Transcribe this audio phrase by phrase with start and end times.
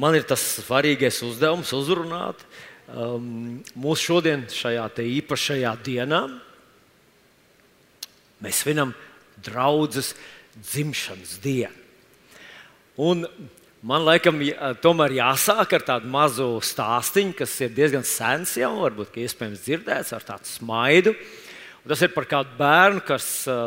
[0.00, 2.40] man ir tas svarīgais uzdevums uzrunāt
[2.88, 6.22] um, mūsu šodien, šajā īpašajā dienā.
[8.44, 8.94] Mēs svinam
[9.44, 10.12] draudzes
[10.58, 11.72] dzimšanas dienu.
[13.00, 13.24] Un
[13.82, 14.38] man laikam
[14.82, 20.26] tomēr jāsāk ar tādu mazu stāstīnu, kas ir diezgan sens jau, varbūt iespējams dzirdēts ar
[20.26, 21.14] tādu smaidu.
[21.82, 23.26] Un tas ir par kādu bērnu, kas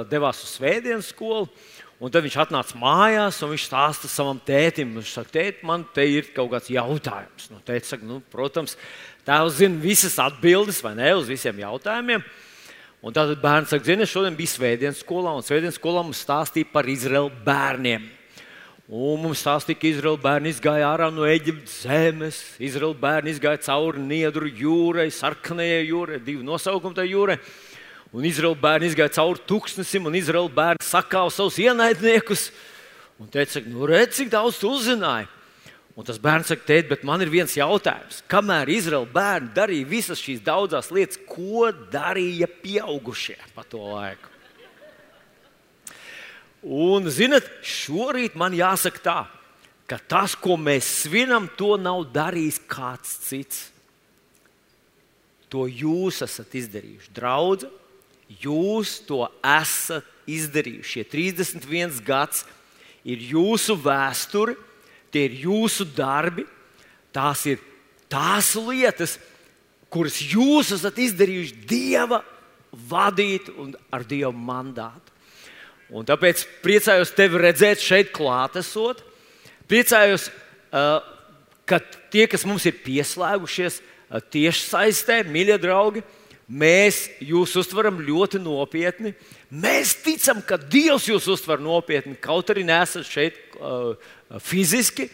[0.10, 1.50] devās uz svētdienas skolu.
[1.98, 6.04] Un tad viņš atnāca mājās un viņš stāsta savam tētim, viņš saka, tēt, man te
[6.06, 7.48] ir kaut kāds jautājums.
[7.50, 8.76] Nu, tētis saka, nu, protams,
[9.26, 12.22] tēvs zina visas atbildes vai ne uz visiem jautājumiem.
[13.02, 16.86] Un tad bērns saka, zini, šodien bija svētdienas skolā, un svētdienas skolā mums stāstīja par
[16.90, 18.06] Izraēlu bērniem.
[18.88, 22.38] Un mums stāstīja, ka Izraēla bērni izgāja ārā no Eģiptes zemes.
[22.64, 27.36] Izraēla bērni izgāja cauri Niedru jūrai, Sarkanajai jūrai, divu nosaukumu tajā jūrai.
[28.16, 32.50] Un Izraēla bērni izgāja cauri tūkstnesim, un Izraēla bērni sakāva savus ienaidniekus.
[33.20, 35.28] Un teica, nu, redz, cik daudz tu uzzināji.
[35.98, 38.22] Un tas bērns saka, tēt, bet man ir viens jautājums.
[38.30, 44.36] Kamēr Izraēla bērni darīja visas šīs daudzas lietas, ko darīja pieaugušie pa to laiku?
[46.68, 49.18] Un, zinot, šorīt man jāsaka tā,
[49.90, 53.66] ka tas, ko mēs svinam, to nav darījis kāds cits.
[55.50, 57.14] To jūs esat izdarījuši.
[57.16, 57.87] Draudzene,
[58.28, 60.92] Jūs to esat izdarījuši.
[60.92, 62.44] Šie 31 gads
[63.08, 64.58] ir jūsu vēsture,
[65.12, 66.44] tie ir jūsu darbi,
[67.16, 67.62] tās ir
[68.12, 69.18] tās lietas,
[69.92, 72.22] kuras jūs esat izdarījuši Dieva
[72.90, 75.16] vadīt un ar Dieva mandātu.
[75.88, 79.00] Un tāpēc priecājos tevi redzēt šeit, klātesot.
[79.72, 80.28] Priecājos,
[80.76, 81.00] uh,
[81.68, 81.80] ka
[82.12, 86.04] tie, kas mums ir pieslēgušies uh, tieši saistē, mīļie draugi,
[86.48, 89.12] Mēs jūs uztveram ļoti nopietni.
[89.52, 93.98] Mēs ticam, ka Dievs jūs uztver nopietni, kaut arī nesat šeit uh,
[94.40, 95.10] fiziski.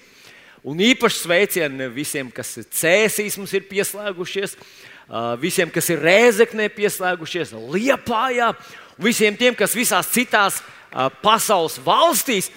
[0.62, 6.70] Un īpaši sveicieni visiem, kas ir cēsīs, mums ir pieslēgušies, uh, visiem, kas ir rēzeknē
[6.72, 8.52] pieslēgušies, liepājā,
[9.02, 12.52] visiem tiem, kas visās citās uh, pasaules valstīs,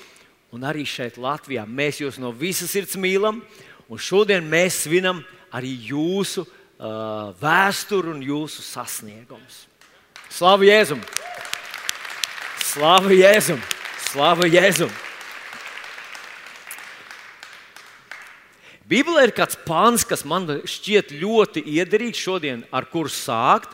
[0.52, 1.64] un arī šeit Latvijā.
[1.64, 3.40] Mēs jūs no visas sirds mīlam,
[3.88, 6.44] un šodien mēs svinam arī jūsu
[6.78, 9.64] uh, vēsturi un jūsu sasniegumus.
[10.32, 11.02] Slavu Jēzum!
[12.66, 13.60] Slavu Jēzum!
[14.10, 14.92] Slavu Jēzum!
[18.86, 23.72] Bībelē ir kāds pāns, kas man šķiet ļoti iederīgs šodien, ar kuru sākt.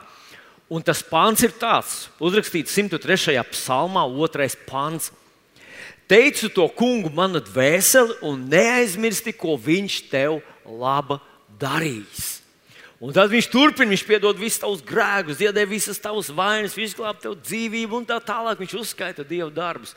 [0.72, 3.36] Un tas pāns ir tāds, uzrakstīts 103.
[3.52, 4.46] psalmā, 2.
[4.64, 5.10] pāns.
[6.08, 11.20] Teicu to kungu, mana dvēseli, un neaizmirsti, ko viņš tev laba
[11.60, 12.41] darīs.
[13.02, 17.18] Un tad viņš turpina, viņš piedod visus tavus grēkus, ziedē visas tavas vainas, viņš glāb
[17.18, 18.60] tev dzīvību un tā tālāk.
[18.62, 19.96] Viņš uzskaita Dieva darbus.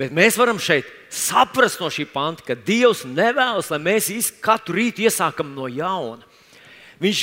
[0.00, 5.04] Bet mēs varam šeit saprast no šī panta, ka Dievs nevēlas, lai mēs katru rītu
[5.04, 6.24] iesākam no jauna.
[7.04, 7.20] Viņš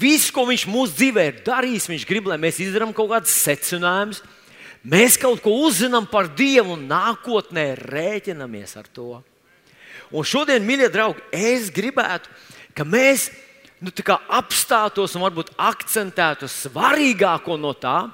[0.00, 4.22] visu, ko Viņš mūsu dzīvē ir darījis, Viņš grib, lai mēs izdarām kaut kādus secinājumus.
[4.82, 9.22] Mēs kaut ko uzzinām par Dievu un nākotnē rēķinamies ar to.
[10.10, 12.30] Un šodien, mīļie draugi, es gribētu,
[12.74, 13.30] ka mēs
[13.84, 13.92] nu,
[14.38, 18.08] apstātos un varbūt akcentētu svarīgāko no tā,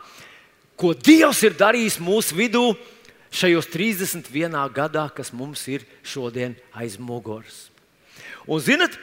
[0.81, 2.65] ko Dievs ir darījis mūsu vidū
[3.31, 7.69] šajos 31 gadā, kas mums ir šodien aiz muguras.
[8.49, 8.97] Un, zinat,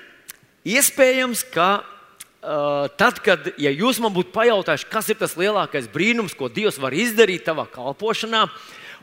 [0.68, 6.36] iespējams, ka uh, tad, kad ja jūs man būtu pajautājuši, kas ir tas lielākais brīnums,
[6.36, 8.48] ko Dievs var izdarīt tavā kalpošanā,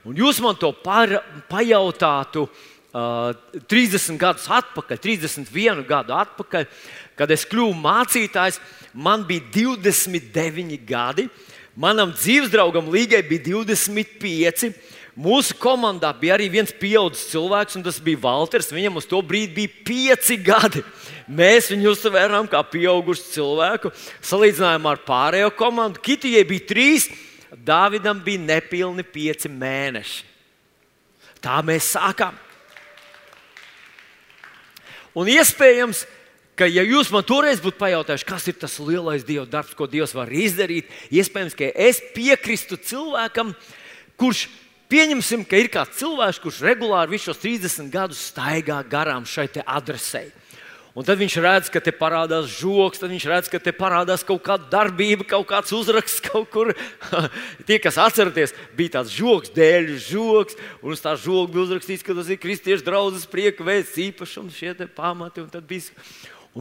[0.05, 3.33] un jūs man to par, pajautātu uh,
[3.71, 6.69] 30 gadus atpakaļ, 31 gadu atpakaļ,
[7.19, 8.59] Kad es kļuvu mācītājs,
[8.95, 11.29] man bija 29 gadi.
[11.75, 14.73] Manam dzīvesdraugam Līgai bija 25.
[15.15, 18.73] Mūsu komandā bija arī viens pieaugušs cilvēks, un tas bija Walters.
[18.75, 20.83] Viņam uz to brīdi bija 5 gadi.
[21.31, 23.93] Mēs viņu uztvērām kā pieaugušu cilvēku.
[24.27, 27.07] Salīdzinājumā ar pārējo komandu, Kitijai bija 3,
[27.55, 30.25] Dāvidam bija nepilni 5 mēneši.
[31.45, 32.35] Tā mēs sākām.
[35.15, 36.24] Un iespējams, ka,
[36.71, 40.31] ja jūs man toreiz būtu pajautājuši, kas ir tas lielais Dieva darbs, ko Dievs var
[40.31, 43.51] izdarīt, iespējams, ka es piekristu cilvēkam,
[44.21, 44.47] kurš
[44.93, 50.29] pieņemsim, ka ir kāds cilvēks, kurš regulāri visus šos 30 gadus staigā garām šai adresei.
[50.95, 54.45] Un tad viņš redz, ka te parādās žoks, tad viņš redz, ka te parādās kaut
[54.47, 56.71] kāda darbība, kaut kāds uzraksts kaut kur.
[57.67, 60.55] Tie, kas atceraties, bija tāds žoks, dēļ žoks,
[60.87, 64.77] un uz tā žoka bija uzrakstīts, ka tas ir kristiešu draugs prieka veids īpašums, šie
[64.95, 65.43] pamati.
[65.43, 65.51] Un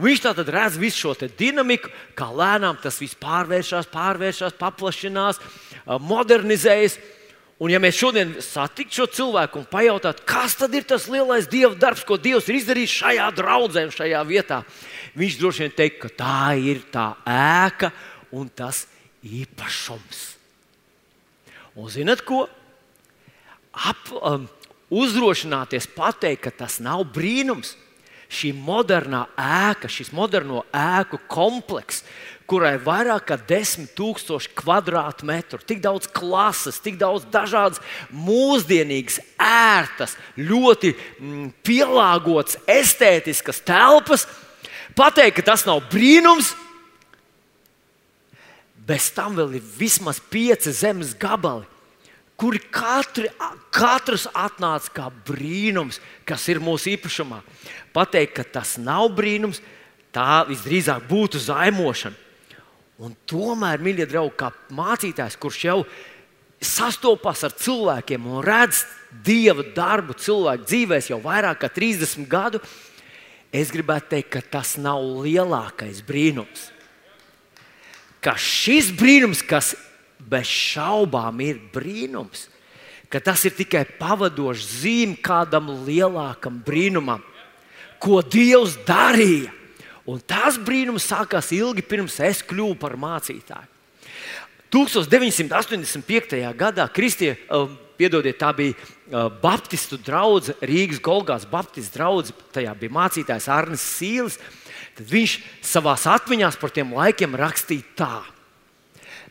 [0.02, 5.38] viņš tātad redz visu šo dinamiku, kā lēnām tas viss pārvēršas, pārvēršas, paplašinās,
[5.86, 6.98] modernizējas.
[7.62, 11.76] Un, ja mēs šodien satiktu šo cilvēku un pajautātu, kas tad ir tas lielais dieva
[11.78, 14.64] darbs, ko Dievs ir izdarījis šajā draudzē, šajā vietā,
[15.14, 17.92] viņš droši vien teikt, ka tā ir tā ēka
[18.34, 18.88] un tas
[19.22, 20.24] īpašums.
[21.78, 22.44] Un zinat ko?
[23.74, 24.50] Ap, um,
[24.94, 27.74] uzdrošināties pateikt, ka tas nav brīnums.
[28.32, 32.04] Šī modernā ēka, šis moderno ēku komplekss,
[32.48, 37.80] kurai ir vairāk nekā 10,000 kvadrātmetru, tik daudz klases, tik daudz dažādas,
[38.12, 44.26] mūsdienīgas, ērtas, ļoti mm, pielāgotas, estētiskas telpas.
[44.94, 46.52] Pateikt, ka tas nav brīnums,
[48.84, 51.64] bez tam vēl ir vismaz pieci zemes gabali.
[52.40, 53.28] Kuri katri,
[53.74, 57.38] katrs atnāca kā brīnums, kas ir mūsu īpašumā.
[57.94, 59.62] Pateikt, ka tas nav brīnums,
[60.14, 62.18] tā visdrīzāk būtu zaimošana.
[63.02, 65.78] Un tomēr, mīļie draugi, kā mācītājs, kurš jau
[66.62, 68.84] sastopas ar cilvēkiem un redz
[69.26, 72.60] dieva darbu cilvēku dzīvēs jau vairāk kā 30 gadu,
[73.54, 76.70] es gribētu teikt, ka tas nav lielākais brīnums.
[78.24, 79.74] Ka šis brīnums, kas
[80.18, 82.48] bez šaubām ir brīnums,
[83.08, 87.22] ka tas ir tikai pavadošs zīme kādam lielākam brīnumam,
[88.02, 89.52] ko Dievs darīja
[90.04, 93.70] Un tas brīnums sākās ilgi pirms es kļuvu par mācītāju.
[94.74, 96.40] 1985.
[96.58, 102.96] gadā Kristie, uh, piedodiet, tā bija uh, Baptistu drauga, Rīgas Golgāts Baptistu draugs, tajā bija
[102.98, 104.36] mācītājs Arnis Sīls.
[104.98, 108.16] Tad viņš savā atmiņās par tiem laikiem rakstīja tā.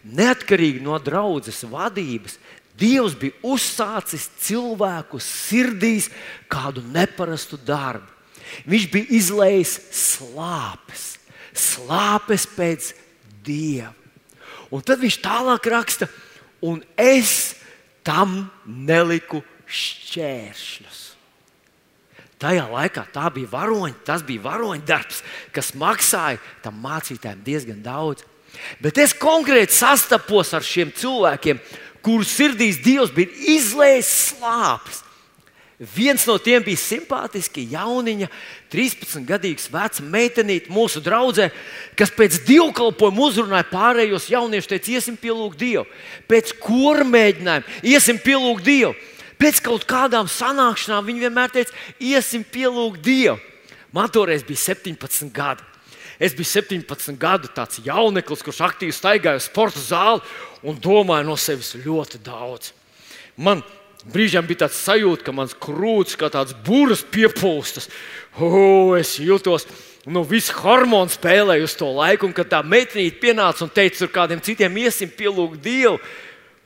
[0.04, 2.38] Neatkarīgi no draudzes vadības,
[2.74, 6.10] Dievs bija uzsācis cilvēku sirdīs
[6.50, 8.10] kādu neparastu darbu.
[8.70, 11.04] Viņš bija izlējis slāpes,
[11.54, 12.92] slāpes pēc
[13.46, 13.94] dieva.
[14.74, 16.10] Un tad viņš tālāk raksta,
[16.66, 17.54] un es
[18.06, 21.02] tam neliku šķēršļus.
[22.42, 25.22] Tajā laikā tā bija varoņa, tas bija varoņa darbs,
[25.56, 28.26] kas maksāja tam mācītājiem diezgan daudz.
[28.84, 31.62] Bet es konkrēti sastapos ar šiem cilvēkiem,
[32.04, 35.04] kurus sirdīs Dievs bija izlējis slāpes.
[35.80, 38.30] Viens no tiem bija simpātiski jauniņa,
[38.72, 41.50] 13-gadīgs vecs meitenīte mūsu draudzē,
[42.00, 45.84] kas pēc divkalpojuma uzrunāja pārējos jauniešus, teica, iesim pielūgt Dievu.
[46.30, 48.94] Pēc kura mēģinājuma iesim pielūgt Dievu.
[49.42, 53.40] Pēc kaut kādām sanākšanām viņi vienmēr teica, iesim pielūgt Dievu.
[53.94, 55.73] Man toreiz bija 17 gadi.
[56.24, 60.24] Es biju 17 gadu tāds jauneklis, kurš aktīvi staigāja uz sporta zāli
[60.64, 62.72] un domāja no sevis ļoti daudz.
[63.36, 63.64] Man
[64.04, 67.88] Brīžiem bija tāds sajūta, ka mans krūts kā tāds burbuļs piepūstas.
[68.36, 69.64] Oh, es jūtos,
[70.12, 74.12] nu, viss hormons spēlēja uz to laiku, un kad tā meitene pienāca un teica, tur
[74.12, 76.02] kādiem citiem iesim pielūgt Dievu.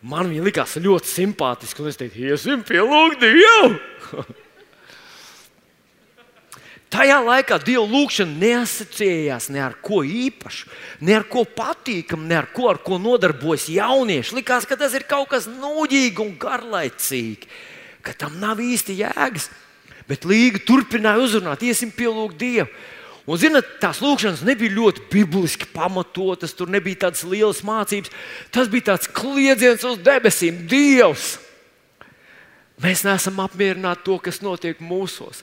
[0.01, 4.25] Man viņa likās ļoti simpātiski, un es teicu, iesim pielūgt Dievu.
[6.87, 10.69] Tajā laikā Dieva lūgšana neasociējās ne ar ko īpašu,
[11.03, 14.37] ne ar ko patīkamu, ne ar ko, ar ko nodarbojas jaunieši.
[14.37, 17.49] Likās, ka tas ir kaut kas nūģīgs un garlaicīgs,
[18.07, 19.49] ka tam nav īsti jēgas.
[20.07, 22.69] Bet Līga turpināja uzrunāt, iesim pielūgt Dievu.
[23.27, 28.13] Un, zinot, tās lūkšanas nebija ļoti bibliski pamatotas, tur nebija tādas lielas mācības.
[28.55, 31.33] Tas bija tāds kliedziens uz debesīm, Dievs!
[32.83, 35.41] Mēs neesam apmierināti ar to, kas notiek mūsos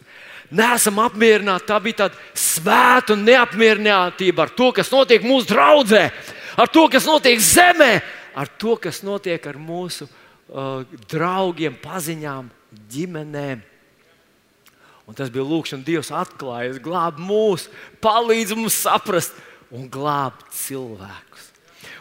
[0.54, 1.68] neesam apmierināti.
[1.68, 6.08] Tā bija tāda svēta neapmierinātība ar to, kas notiek mūsu draudzē,
[6.60, 7.92] ar to, kas notiek zemē,
[8.38, 12.50] ar to, kas notiek ar mūsu uh, draugiem, paziņām,
[12.92, 13.64] ģimenēm.
[15.04, 17.66] Un tas bija lūkšanas, Dievs atklājas, glāb mūs,
[18.00, 19.36] palīdz mums saprast
[19.74, 21.50] un glābt cilvēkus.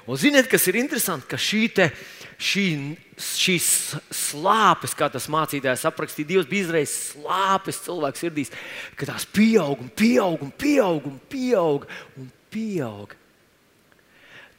[0.08, 1.90] Un ziniet, kas ir interesanti, ka šī te,
[2.40, 2.66] šī,
[3.20, 3.68] šīs
[4.14, 8.54] slāpes, kā tas mācītājs aprakstīja, Dievs bija izraisījis slāpes cilvēku sirdīs,
[8.98, 11.90] ka tās pieaug un pieaug un pieaug un pieaug.
[12.18, 13.16] Un pieaug.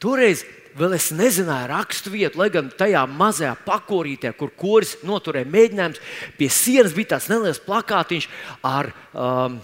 [0.03, 0.43] Toreiz
[0.75, 6.01] vēl es nezināju rakstu vietu, lai gan tajā mazajā pakorītē, kur koris noturēja mēģinājums,
[6.35, 8.27] pie sienas bija tāds neliels plakātiņš
[8.67, 9.61] ar, um,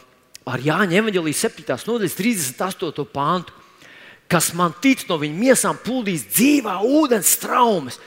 [0.47, 1.75] ar Jāņa Evanģelijas 7.
[1.91, 3.07] nodaļas 38.
[3.11, 3.59] pāntu
[4.31, 7.97] kas man tic no viņa miesām, plūdīs dzīvā ūdens traumas.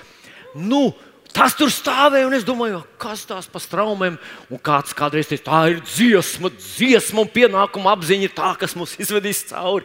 [0.54, 0.87] Nu,
[1.34, 4.20] Tas tur stāvēja, un es domāju, kas tās par straumēm.
[4.54, 9.40] Un kāds kādreiz teica, tā ir dziesma, dziesma un pienākuma apziņa, tā, kas mums izvedīs
[9.49, 9.82] cauri.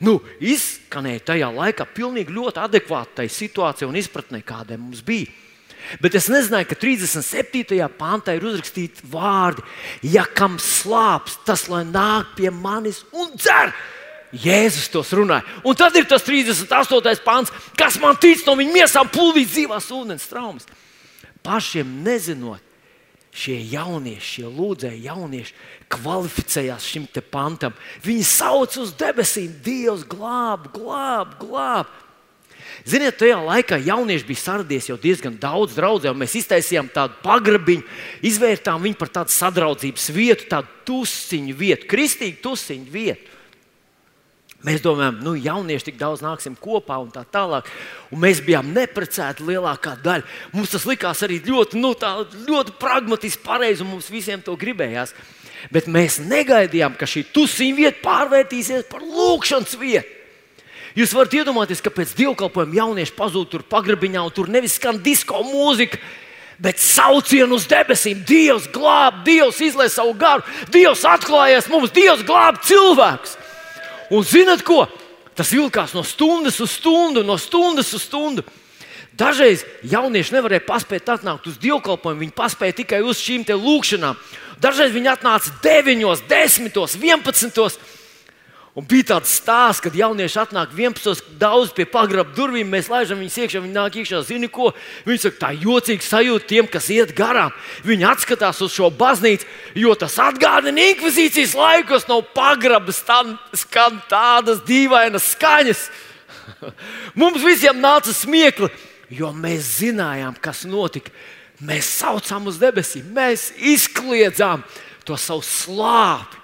[0.00, 5.28] Nu, izskanēja tajā laikā pilnīgi ļoti adekvātai situācijai un izpratnē, kāda mums bija.
[6.00, 7.76] Bet es nezināju, ka 37.
[8.00, 9.62] pāntā ir uzrakstīti vārdi,
[10.16, 13.74] ja kam slāpes, tas lai nāk pie manis un dzer.
[14.34, 15.46] Jēzus tos runāja.
[15.64, 17.22] Un tad ir tas 38.
[17.24, 20.66] pāns, kas man tic no viņa miesām, plūdīs dzīvās ūdens traumas.
[21.46, 22.60] pašiem nezinot,
[23.36, 25.54] šie jaunieši, šie lūdzēji jaunieši
[25.92, 27.76] kvalificējās šim pantam.
[28.02, 31.86] Viņi sauc uz debesīm, Dievs glāb, glāb, glāb.
[32.86, 37.86] Ziniet, tajā laikā jaunieši bija saradies jau diezgan daudz draugu, mēs iztaisījām tādu pagrabiņu,
[38.26, 43.35] izvērtām viņu par tādu sadraudzības vietu, tādu tusiņu vietu, kristīgu tusiņu vietu.
[44.64, 47.68] Mēs domājam, nu, jaunieši tik daudz nāksim kopā un tā tālāk.
[48.10, 50.24] Un mēs bijām neprecēti lielākā daļa.
[50.56, 52.14] Mums tas likās arī ļoti, nu, tā,
[52.48, 55.12] ļoti pragmatiski, pareizi, un mums visiem to gribējās.
[55.72, 60.12] Bet mēs negaidījām, ka šī tusiņa vieta pārvērtīsies par lūkšanas vietu.
[60.96, 65.42] Jūs varat iedomāties, ka pēc dievkalpojuma jaunieši pazūd tur pagrabiņā, un tur nevis skan disko
[65.44, 66.00] mūzika,
[66.56, 68.22] bet saucienu uz debesīm.
[68.24, 73.36] Dievs glāb, Dievs izlaiž savu garu, Dievs atklājas mums, Dievs glāb cilvēks.
[74.10, 74.84] Un zinat ko?
[75.36, 78.44] Tas vilkās no stundas uz stundu, no stundas uz stundu.
[79.16, 84.18] Dažreiz jaunieši nevarēja paspēt atnākt uz dievkalpojumu, viņi paspēja tikai uz šīm lūkšanām.
[84.60, 87.78] Dažreiz viņi atnāca 9, 10, 11.
[88.76, 91.30] Un bija tāds stāsts, kad jaunieši atnāk 11.
[91.40, 94.20] daudz pie pagraba durvīm, mēs laižam viņus iekšā, viņi nāk iekšā.
[94.28, 94.68] Zini, ko?
[95.06, 97.54] Viņi saka, tā jocīgi sajūta tiem, kas iet garām.
[97.88, 99.48] Viņi atskatās uz šo baznīcu,
[99.80, 105.88] jo tas atgādina inkvizīcijas laikus, no pagraba skan tādas dīvainas skaņas.
[107.22, 108.68] Mums visiem nāca smiekli,
[109.08, 111.16] jo mēs zinājām, kas notika.
[111.64, 114.68] Mēs saucām uz debesīm, mēs izkliedzām
[115.08, 116.35] to savu slāpi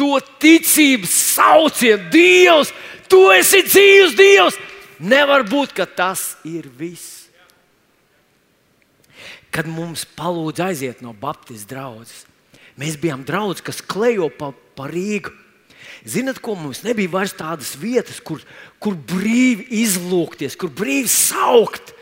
[0.00, 2.72] to ticības saucienu, Dievs,
[3.10, 4.56] tu esi dzīves Dievs.
[5.00, 7.28] Nevar būt, ka tas ir viss.
[9.50, 12.24] Kad mums palūdza aiziet no Baptistu draugas,
[12.80, 15.32] mēs bijām draugi, kas klejo pa, pa Rīgu.
[16.06, 18.40] Zinat, ko mums nebija vairs tādas vietas, kur,
[18.80, 21.92] kur brīvi izlūkties, kur brīvi saukt.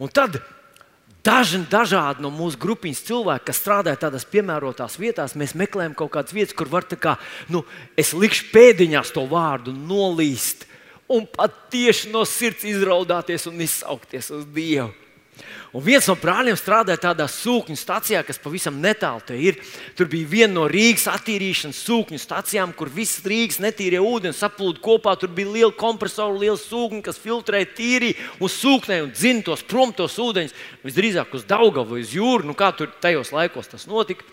[0.00, 0.38] Un tad
[1.24, 6.32] Daži dažādi no mūsu grupiņas cilvēki, kas strādā tādās piemērotās vietās, mēs meklējam kaut kādas
[6.32, 7.18] vietas, kur var tā kā,
[7.52, 7.60] nu,
[7.98, 10.64] es likšu pēdiņās to vārdu nolīst
[11.10, 14.88] un pat tieši no sirds izraudāties un izsaukties uz Dievu.
[15.70, 19.60] Un viens no brāļiem strādāja tādā sūkņu stācijā, kas pavisam netālu te ir.
[19.94, 25.14] Tur bija viena no Rīgas attīrīšanas sūkņu stācijām, kur visas Rīgas netīrie ūdeni saplūda kopā.
[25.20, 29.94] Tur bija liela kompresora, liela sūkņa, kas filtrēja tīri uz sūknēm un dzina tos prom
[29.94, 30.56] tos ūdeņus.
[30.88, 34.26] Visdrīzāk uz Daugavu vai uz jūru, nu kā tur tajos laikos tas notika.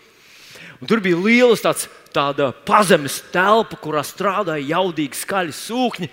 [0.82, 6.10] Un tur bija liela tāds, tāda pazemes telpa, kurā strādāja jaudīgi skaļi sūkņi.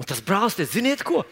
[0.00, 1.26] Un tas brālis, ziniet, ko?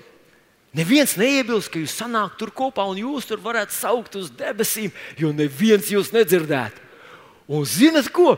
[0.78, 5.32] Neviens neiebilst, ka jūs sanākat tur kopā un jūs tur varētu saukt uz debesīm, jo
[5.35, 6.85] neviens jūs nedzirdētu.
[7.49, 8.37] Un zinat ko?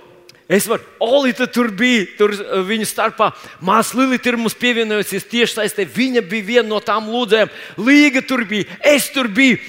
[0.50, 3.28] Es varu, Olīte tur bija, tur uh, viņa starpā.
[3.62, 5.84] Māsa Lilita ir mums pievienojusies tieši saistē.
[5.86, 7.52] Viņa bija viena no tām lūdzējām.
[7.86, 9.60] Līga tur bija, es tur biju.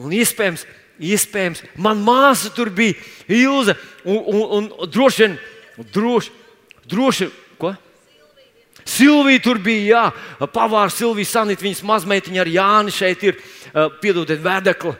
[0.00, 0.64] Un iespējams,
[1.12, 2.96] iespējams man māsa tur bija,
[3.28, 3.76] Ilze.
[4.04, 5.36] Un, un, un droši vien,
[5.92, 6.32] droši,
[6.88, 7.28] droši?
[8.84, 13.40] Silvija tur bija, jā, pavāra Silvija Sanita, viņas mazmeitiņa ar Jāni šeit ir,
[14.02, 14.94] piedodiet, vēdekli.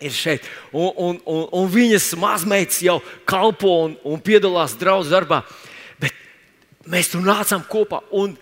[0.00, 0.46] Ir šeit.
[0.72, 5.42] Un, un, un, un viņas mazmeitas jau kalpo un, un piedalās draugu darbā.
[6.00, 6.16] Bet
[6.88, 8.32] mēs tur nācām kopā un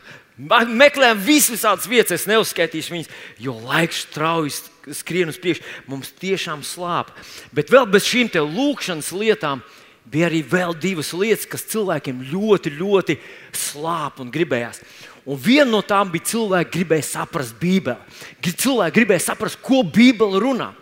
[0.82, 2.20] meklējām visas vietas.
[2.20, 4.52] Es neuzskaitīšu viņas, jo laiks strauji
[5.00, 5.64] skrien uz priekšu.
[5.88, 7.14] Mums tiešām slāp.
[7.56, 9.64] Bet vēl bez šīm lūkšanas lietām
[10.10, 13.16] bija arī vēl divas lietas, kas cilvēkiem ļoti, ļoti
[13.56, 14.82] slāp un gribējās.
[15.30, 17.98] Un viena no tām bija cilvēki gribēja saprast Bībeli.
[18.42, 20.72] Cilvēki gribēja saprast, ko Bībele runā.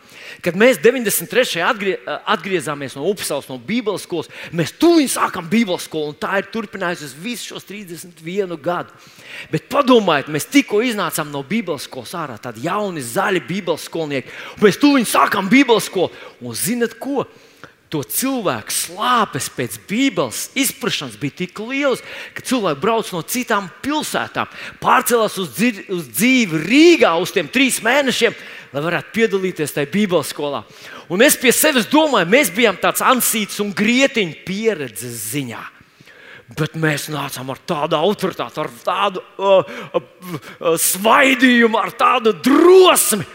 [0.45, 1.59] Kad mēs 93.
[1.65, 1.97] Atgrie,
[2.29, 7.17] atgriezāmies no Upsalas, no Bībeles skolas, mēs tūlīt sākām Bībeles skolu, un tā ir turpinājusies
[7.19, 8.95] visus šos 31 gadu.
[9.51, 14.79] Bet padomājiet, mēs tikko iznācām no Bībeles skolas ārā, tādi jauni, zaļi Bībeles skolnieki, mēs
[14.79, 16.13] tūlīt sākām Bībeles skolu.
[16.45, 17.25] Un zinat ko?
[17.93, 22.03] To cilvēku slāpes pēc Bībeles izpratnes bija tik liels,
[22.37, 24.51] ka cilvēki brauc no citām pilsētām,
[24.83, 28.37] pārcēlās uz, dzīvi, uz dzīvi Rīgā uz tiem trīs mēnešiem,
[28.75, 30.63] lai varētu piedalīties tajā Bībeles skolā.
[31.09, 35.65] Un es pie sevis domāju, mēs bijām tāds ansīts un grietiņš pieredzes ziņā.
[36.57, 43.27] Bet mēs nācām ar tādu autoritāti, ar tādu uh, uh, uh, svaidījumu, ar tādu drosmi.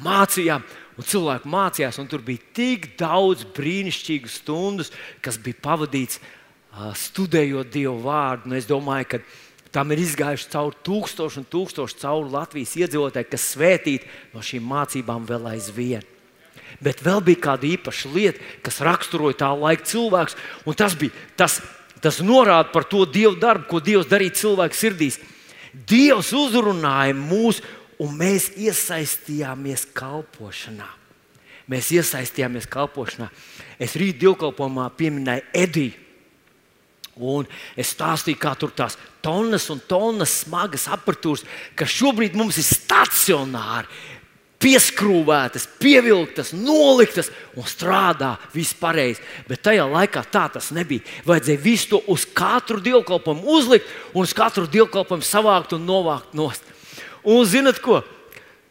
[0.00, 0.62] Mācījām,
[1.00, 4.84] Un cilvēki mācījās, un tur bija tik daudz brīnišķīgu stundu,
[5.24, 6.18] kas bija pavadīts
[7.00, 8.50] studējot Dievu vārdu.
[8.50, 9.20] Un es domāju, ka
[9.72, 15.24] tam ir izgājuši cauri tūkstoši un tūkstoši cauri Latvijas iedzīvotāji, kas svētīti no šīm mācībām
[15.30, 16.04] vēl aizvien.
[16.84, 20.36] Bet vēl bija kāda īpaša lieta, kas raksturoja tā laika cilvēks,
[20.68, 21.62] un tas, bija, tas,
[22.04, 25.16] tas norāda par to Dieva darbu, ko Dievs darīja cilvēku sirdīs.
[25.72, 27.64] Dievs uzrunāja mūs
[28.00, 30.88] un mēs iesaistījāmies kalpošanā.
[31.70, 33.28] Mēs iesaistījāmies kalpošanā.
[33.78, 36.06] Es rīt dievkalpojumā pieminēju Ediju.
[37.20, 37.44] Un
[37.76, 41.44] es stāstīju, kā tur tās tonnas un tonnas smagas apatūras,
[41.76, 43.90] kas šobrīd mums ir stacionāri,
[44.60, 48.34] pieskrūvētas, pievilktas, noliktas un strādā
[48.80, 49.22] pareizi.
[49.48, 51.04] Bet tajā laikā tā tas nebija.
[51.28, 56.64] Vajadzēja visu to uz katru dievkalpojumu uzlikt un uz katru dievkalpojumu savākt un novākt nost.
[57.24, 58.00] Un zinat ko?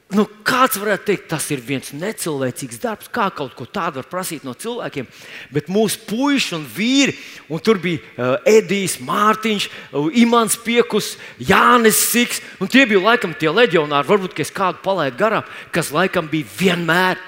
[0.10, 4.42] Nu, kāds varētu teikt, tas ir viens necilvēcīgs darbs, kā kaut ko tādu var prasīt
[4.42, 5.06] no cilvēkiem.
[5.54, 7.14] Bet mūsu puiši un vīri,
[7.46, 13.38] un tur bija uh, Edijs, Mārtiņš, uh, Imants Piekus, Jānis Siks, un tie bija laikam
[13.38, 17.22] tie leģionāri, varbūt es kādu palaidu garām, kas laikam bija vienmēr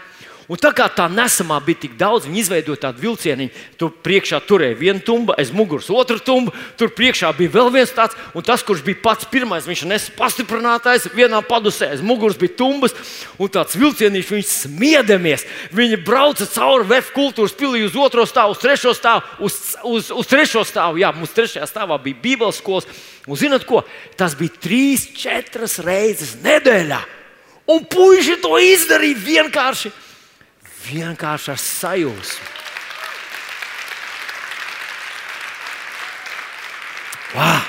[0.51, 3.45] Un tā kā tā nesamā bija tik daudz, viņi izveidoja tādu vilcienu.
[3.79, 8.17] Tur priekšā turēja viena tumba, aiz muguras otra tumba, tur priekšā bija vēl viens tāds,
[8.35, 12.97] un tas, kurš bija pats pirmais, viņš nesa pastiprinātājs, vienā padusē aiz muguras bija tumbas,
[13.39, 15.47] un tāds vilcienīšs viņš smiedamies.
[15.71, 20.31] Viņi brauca cauri VF kultūras pilī uz otro stāvu, uz trešo stāvu, uz, uz, uz
[20.35, 20.99] trešo stāvu.
[20.99, 22.91] Jā, mums trešajā stāvā bija Bībeles skolas.
[23.23, 23.85] Un zinot ko?
[24.19, 26.99] Tas bija trīs, četras reizes nedēļā.
[27.71, 29.97] Un puiši to izdarīja vienkārši
[30.87, 32.49] vienkārši ar sajūsmu.
[37.35, 37.61] Wow!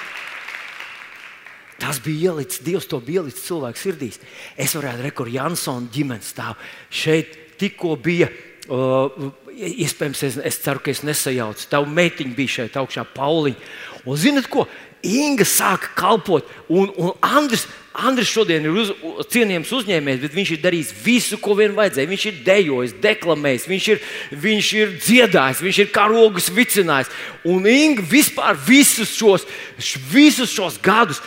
[1.83, 4.21] Tas bija ielicis, Dievs to bija ielicis cilvēku sirdīs.
[4.55, 6.61] Es varētu redzēt, kur Jansona ģimenes stāv.
[6.95, 8.29] Šeit tikko bija,
[8.71, 9.11] uh,
[9.51, 11.67] iespējams, es, es ceru, ka es nesajaucu.
[11.71, 13.73] Tava meitiņa bija šeit augšā, Pauliņa.
[14.07, 14.69] Un zinat ko?
[15.03, 18.91] Inga sāka kalpot, un, un Andris, Andris šodien ir uz,
[19.29, 22.09] cienījams uzņēmējs, bet viņš ir darījis visu, ko vien vajadzēja.
[22.09, 24.07] Viņš ir dejojis, deklamējis, viņš ir,
[24.47, 27.13] viņš ir dziedājis, viņš ir karogus vicinājis.
[27.53, 29.45] Un Inga vispār visus šos,
[30.13, 31.21] visus šos gadus.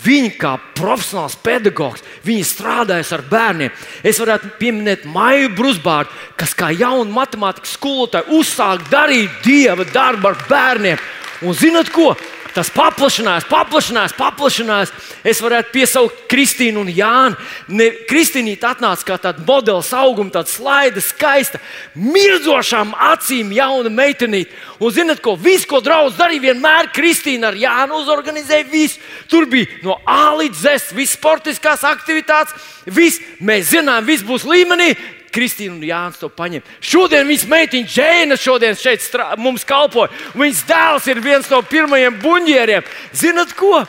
[0.00, 3.72] Viņa kā profesionāls pedagogs, viņa strādājas ar bērniem.
[4.06, 10.38] Es varētu pieminēt Maiju Brusbārdu, kas kā jauna matemātikas skolotāja uzsāk darīt dieva darbu ar
[10.48, 11.02] bērniem.
[11.44, 12.14] Un zinat ko?
[12.54, 14.90] Tas paplašinās, paplašinās, paplašinās.
[15.26, 17.38] Es varētu piesaukt Kristīnu un Jānu.
[17.70, 21.60] Ne, Kristīnīte atnāca kā tāda modeļa auguma, tāda slaida, skaista,
[21.94, 24.56] mirdzošām acīm, jauna meitenīte.
[24.80, 28.98] Un zinot, ko visu, ko draugs darīja, vienmēr Kristīna ar Jānu uzorganizēja visu.
[29.30, 34.94] Tur bija no A līdz Z, visas sportiskās aktivitātes, viss mēs zinām, viss būs līmenī.
[35.34, 36.64] Kristīna un Jānis to paņem.
[36.82, 40.10] Šodien viņas meitiņa Džēna šodien šeit strā, mums kalpoja.
[40.34, 42.90] Viņas dēls ir viens no pirmajiem buļģieriem.
[43.16, 43.84] Zinat ko?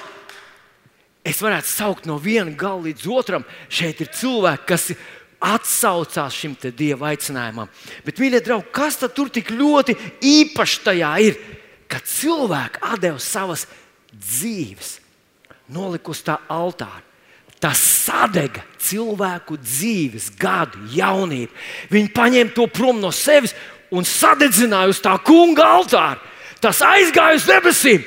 [1.25, 3.45] Es varētu saukt no viena gala līdz otram.
[3.69, 4.87] Šeit ir cilvēki, kas
[5.41, 7.69] atsaucās šim dieva aicinājumam.
[8.05, 11.39] Bet, mīļie draugi, kas tad tur tik ļoti īpašs tajā ir?
[11.91, 13.65] Kad cilvēki deva savas
[14.13, 14.99] dzīves,
[15.73, 17.10] nolika uz tā altāra
[17.61, 21.53] tas sadega cilvēku dzīves, gadu, jaunību.
[21.93, 23.53] Viņi paņēma to prom no sevis
[23.93, 26.19] un sadedzināja uz tā kunga altāra.
[26.61, 28.03] Tas aizgāja uz debesīm,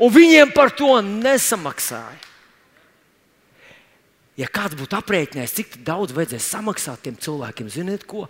[0.00, 2.18] un viņiem par to nesamaksāja.
[4.40, 8.24] Ja kāds būtu aprēķinājis, cik daudz vajadzēs samaksāt tiem cilvēkiem, ziniet, ko?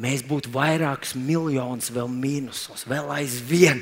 [0.00, 3.80] Mēs būtu vairākus miljonus vēl mīnusos, vēl aizvien.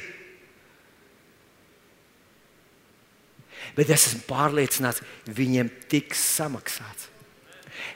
[3.77, 7.11] Bet es esmu pārliecināts, viņiem tiks samaksāts.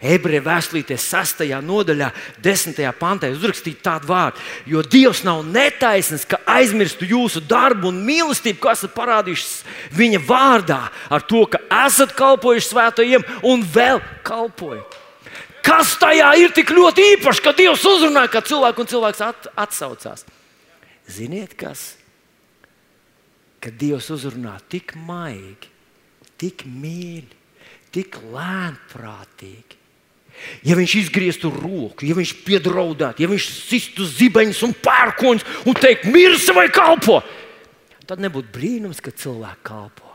[0.05, 1.45] Ebreju vēstulītē, 6.
[1.65, 2.11] nodaļā,
[2.45, 2.81] 10.
[2.99, 8.73] pantā uzrakstīts tādu vārdu, jo Dievs nav netaisnīgs, ka aizmirstu jūsu darbu un mīlestību, ko
[8.73, 15.01] esat parādījuši viņa vārdā, ar to, ka esat kalpojuši svētajiem un vēl kalpojat.
[15.65, 20.27] Kas tajā ir tik ļoti īpašs, ka Dievs uzrunā, ka cilvēks un cilvēks at, atsaucās?
[21.09, 21.95] Ziniet, kas?
[23.65, 25.71] Ka Dievs uzrunā tik maigi,
[26.41, 27.41] tik mīļi,
[27.95, 29.81] tik lēnprātīgi.
[30.67, 36.11] Ja viņš izgrieztu roku, ja viņš piedraudētu, ja viņš sistu zibeņus un pērkoņus un teiktu,
[36.11, 37.21] mirsi vai kalpo,
[38.05, 40.11] tad nebūtu brīnums, ka cilvēki kalpo.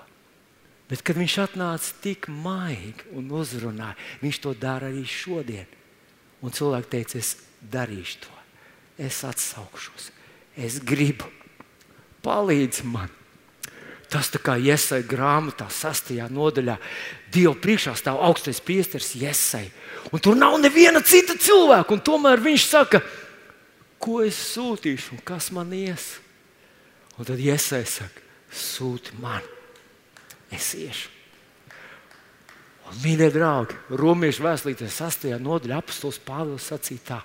[0.90, 5.70] Bet, kad viņš atnāca tik maigi un uzrunāja, viņš to dara arī šodien.
[6.42, 8.36] Un cilvēki teica, es darīšu to,
[9.06, 10.10] es atsaukšos,
[10.58, 11.30] es gribu,
[12.26, 13.19] palīdzi man.
[14.10, 16.80] Tas tā kā iesai grāmatā, sastajā nodaļā,
[17.30, 19.68] Dieva priekšā stāv augstais priesteris iesai.
[20.10, 23.04] Un tur nav neviena cita cilvēka, un tomēr viņš saka,
[24.02, 26.16] ko es sūtīšu un kas man ies.
[27.20, 29.46] Un tad iesai saka, sūti man,
[30.50, 31.14] es iešu.
[32.90, 35.30] Un, mīļie draugi, Romiešu vēstulītē, 6.
[35.44, 37.20] nodaļā apustulis Pāvils sacīja tā.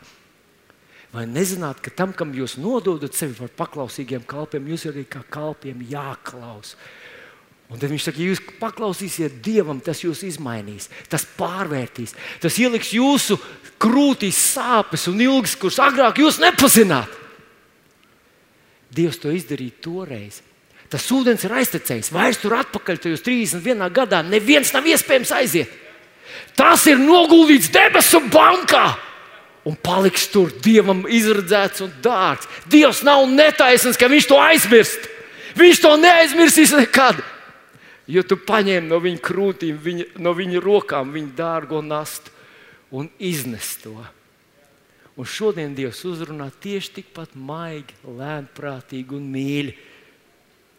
[1.14, 5.84] Vai nezināt, ka tam, kam jūs nododat sevi par paklausīgiem kalpiem, jūs arī kā kalpiem
[5.86, 6.74] jāklaus?
[7.70, 12.90] Un tad viņš saka, ja jūs paklausīsiet Dievam, tas jūs izmainīs, tas pārvērtīs, tas ieliks
[12.96, 13.38] jūsu
[13.80, 17.22] krūtīs sāpes un ilgas, kuras agrāk jūs nepazināt.
[18.94, 20.42] Dievs to izdarīja toreiz.
[20.90, 25.80] Tas ūdens ir aiztecējis, vairs tur atpakaļ, tajos 31 gadā neviens nav iespējams aiziet.
[26.58, 28.88] Tas ir noguldīts debesu bankā
[29.64, 32.48] un paliks tur dievam izredzēts un dārgs.
[32.70, 35.08] Dievs nav netaisnīgs, ka viņš to aizmirst.
[35.58, 37.22] Viņš to neaizmirsīs nekad.
[38.10, 42.32] Jo tu paņēmi no viņa krūtīm, viņa, no viņa rokām viņa dārgo nastu
[42.92, 43.96] un iznes to.
[45.14, 49.74] Un šodien Dievs uzrunā tieši tikpat maigi, lēnprātīgi un mīļi.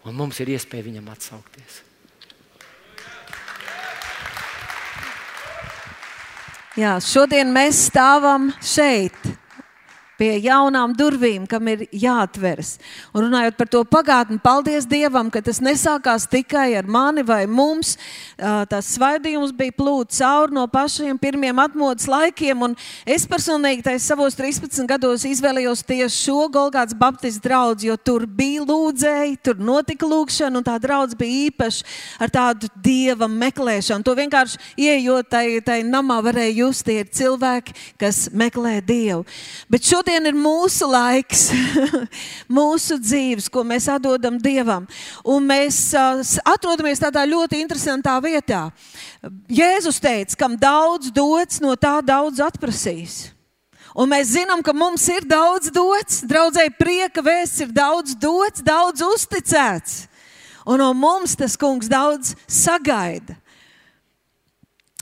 [0.06, 1.82] Un mums ir iespēja viņam atsaukties.
[6.76, 9.16] Jā, šodien mēs stāvam šeit,
[10.19, 12.75] pie jaunām durvīm, kam ir jāatveras.
[13.13, 17.95] Un runājot par to pagātni, paldies Dievam, ka tas nesākās tikai ar mani vai mums.
[18.71, 22.63] Tas svaidījums bija plūts cauri no pašiem pirmiem atmodas laikiem.
[23.06, 29.38] Es personīgi savos 13 gados izvēlējos tieši šo Golgāts Baptistu draugu, jo tur bija lūdzēji,
[29.43, 31.84] tur notika lūkšana, un tā draudz bija īpaši
[32.23, 34.06] ar tādu dieva meklēšanu.
[34.08, 39.25] To vienkārši ieejot tajā tai namā, varēja just, tie ir cilvēki, kas meklē dievu.
[39.69, 41.48] Bet šodien šodien ir mūsu laiks,
[42.58, 44.86] mūsu dzīves, ko mēs atdodam Dievam.
[45.26, 48.70] Un mēs uh, atrodamies tādā ļoti interesantā vietā.
[49.50, 53.32] Jēzus teica, kam daudz dots, no tā daudz atprasīs.
[53.98, 59.02] Un mēs zinām, ka mums ir daudz dots, draudzēji prieka vēsts ir daudz dots, daudz
[59.02, 60.06] uzticēts.
[60.70, 63.39] Un no mums tas kungs daudz sagaida.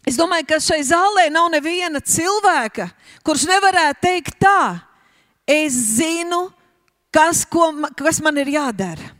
[0.07, 2.87] Es domāju, ka šai zālē nav neviena cilvēka,
[3.23, 4.92] kurš nevarētu teikt tā,
[5.47, 6.47] es zinu,
[7.13, 9.11] kas, ko, kas man ir jādara.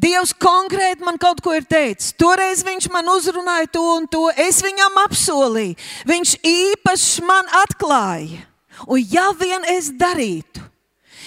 [0.00, 2.14] Dievs konkrēti man kaut ko ir teicis.
[2.14, 4.28] Toreiz viņš man uzrunāja to un to.
[4.38, 5.74] Es viņam apsolīju.
[6.06, 8.46] Viņš īpaši man atklāja.
[8.88, 10.62] Un ja vien es darītu,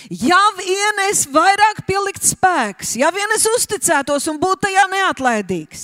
[0.09, 5.83] ja vien es vairāk pieliktu spēks, ja vien es uzticētos un būtu tajā neatlaidīgs,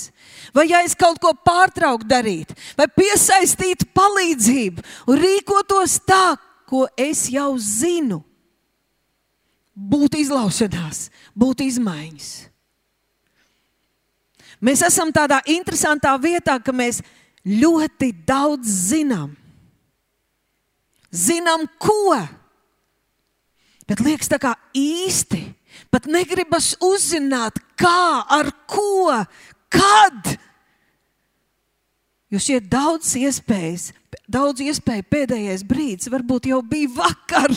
[0.56, 4.82] vai ja es kaut ko pārtrauktu darīt, vai piesaistītu palīdzību
[5.12, 6.34] un rīkotos tā,
[6.70, 8.20] ko es jau zinu.
[9.74, 12.30] Būtu izlaušanās, būtu izmaiņas.
[14.60, 17.00] Mēs esam tādā interesantā vietā, ka mēs
[17.46, 19.32] ļoti daudz zinām.
[21.10, 22.18] Zinām, ko.
[23.88, 25.40] Bet liekas, tā kā īsti.
[25.90, 29.16] Pat negribas uzzināt, kā, ar ko,
[29.72, 30.34] kad.
[32.30, 33.90] Jo šie daudz iespējas,
[34.30, 37.54] daudz iespēju pēdējais brīdis varbūt jau bija vakar.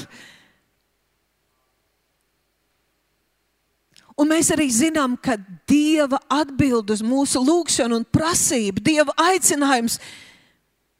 [4.13, 5.39] Un mēs arī zinām, ka
[5.69, 9.97] Dieva atbild uz mūsu lūgšanu un prasību, Dieva aicinājums,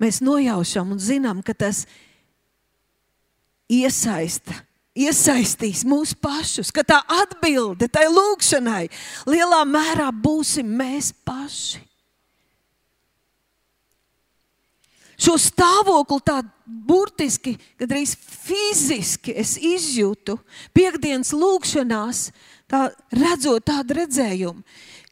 [0.02, 1.84] mēs nojaušam un zinām, ka tas
[3.70, 4.58] iesaista,
[4.98, 8.88] iesaistīs mūs pašus, ka tā atbilde tai lūgšanai
[9.30, 11.93] lielā mērā būsim mēs paši.
[15.24, 20.36] Šo stāvokli tā burtiski, gandrīz fiziski es izjūtu
[20.76, 22.26] piekdienas lūgšanās,
[22.68, 24.64] tā, redzot tādu redzējumu,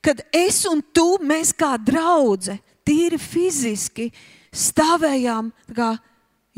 [0.04, 4.10] kad es un tu, mēs kā draugi, tīri fiziski
[4.52, 5.94] stāvējām kā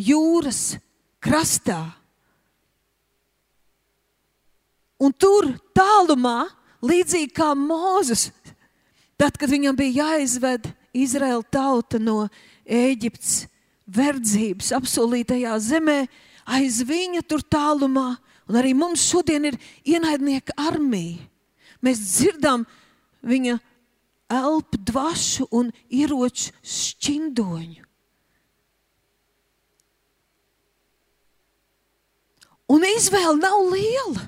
[0.02, 0.80] jūras
[1.22, 1.84] krastā.
[5.04, 6.48] Un tur tālumā,
[6.82, 8.32] līdzīgi kā Mozus,
[9.20, 13.46] tad, kad viņam bija jāizved Izraēla tauta no Izraēlas Eģiptes
[13.88, 16.04] verdzības apsolītajā zemē,
[16.46, 18.14] aiz viņa tur tālumā.
[18.50, 21.22] Un arī mums šodien ir ienaidnieka armija.
[21.84, 22.66] Mēs dzirdam
[23.24, 23.58] viņa
[24.32, 27.84] elpu, dvašu un ieroču šķindoņu.
[32.74, 34.28] Un izvēle nav liela.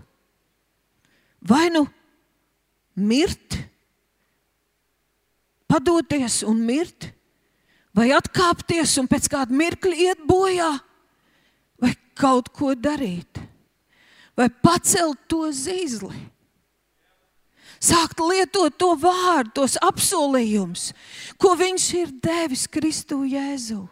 [1.46, 1.86] Vai nu
[2.96, 3.58] mirt,
[5.70, 7.15] padoties un mirt,
[7.96, 10.72] vai atkāpties un pēc kāda mirkļa iet bojā,
[11.82, 13.40] vai kaut ko darīt,
[14.36, 16.14] vai pacelt to zīzli.
[17.86, 20.90] Sākt lietot to vārdu, tos apsolījumus,
[21.38, 23.84] ko viņš ir devis Kristu Jēzu.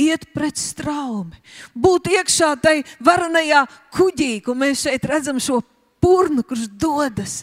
[0.00, 1.36] Iet pret straumi,
[1.76, 5.58] būt iekšā tajā varonajā kuģī, ko mēs šeit redzam, šo
[6.00, 7.42] purnu, kurš dodas,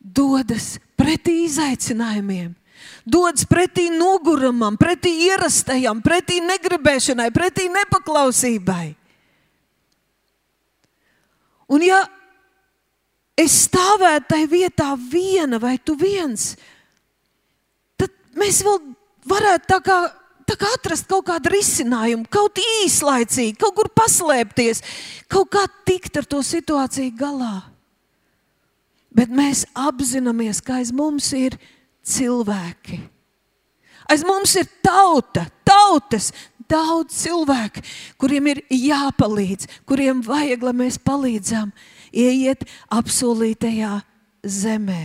[0.00, 2.54] dodas pretī izaicinājumiem,
[3.04, 8.94] dodas pretī nogurumam, pretī ierastajam, pretī negribēšanai, pretī nepaklausībai.
[11.70, 12.02] Un ja
[13.38, 16.54] es stāvētu tajā vietā viena vai tu viens,
[18.00, 18.80] tad mēs vēl
[19.30, 19.98] varētu tā kā,
[20.50, 24.82] tā kā atrast kaut kādu risinājumu, kaut īslaicīgi, kaut kur paslēpties,
[25.30, 27.56] kaut kā tikt ar to situāciju galā.
[29.14, 31.56] Bet mēs apzināmies, ka aiz mums ir
[32.06, 33.00] cilvēki.
[34.10, 36.30] Aiz mums ir tauta, tautas,
[36.70, 37.82] daudz cilvēku,
[38.20, 41.72] kuriem ir jāpalīdz, kuriem vajag, lai mēs palīdzam
[42.10, 44.00] ieiet apsolītajā
[44.42, 45.02] zemē.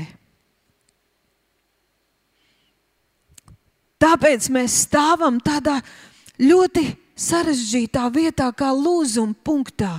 [4.02, 5.80] Tāpēc mēs stāvam tādā
[6.42, 9.94] ļoti sarežģītā vietā, kā lūzuma punktā.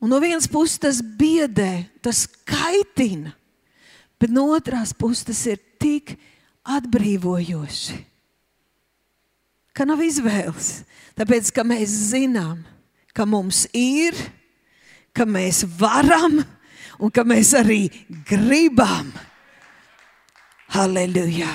[0.00, 3.34] Un no vienas puses tas biedē, tas kaitina,
[4.20, 6.14] bet no otras puses tas ir tik
[6.68, 7.96] atbrīvojoši,
[9.72, 10.82] ka nav izvēles.
[11.16, 12.60] Tāpēc, ka mēs zinām,
[13.16, 14.16] ka mums ir,
[15.16, 16.38] ka mēs varam
[17.00, 17.88] un ka mēs arī
[18.28, 19.10] gribam.
[20.70, 21.50] Halleluja!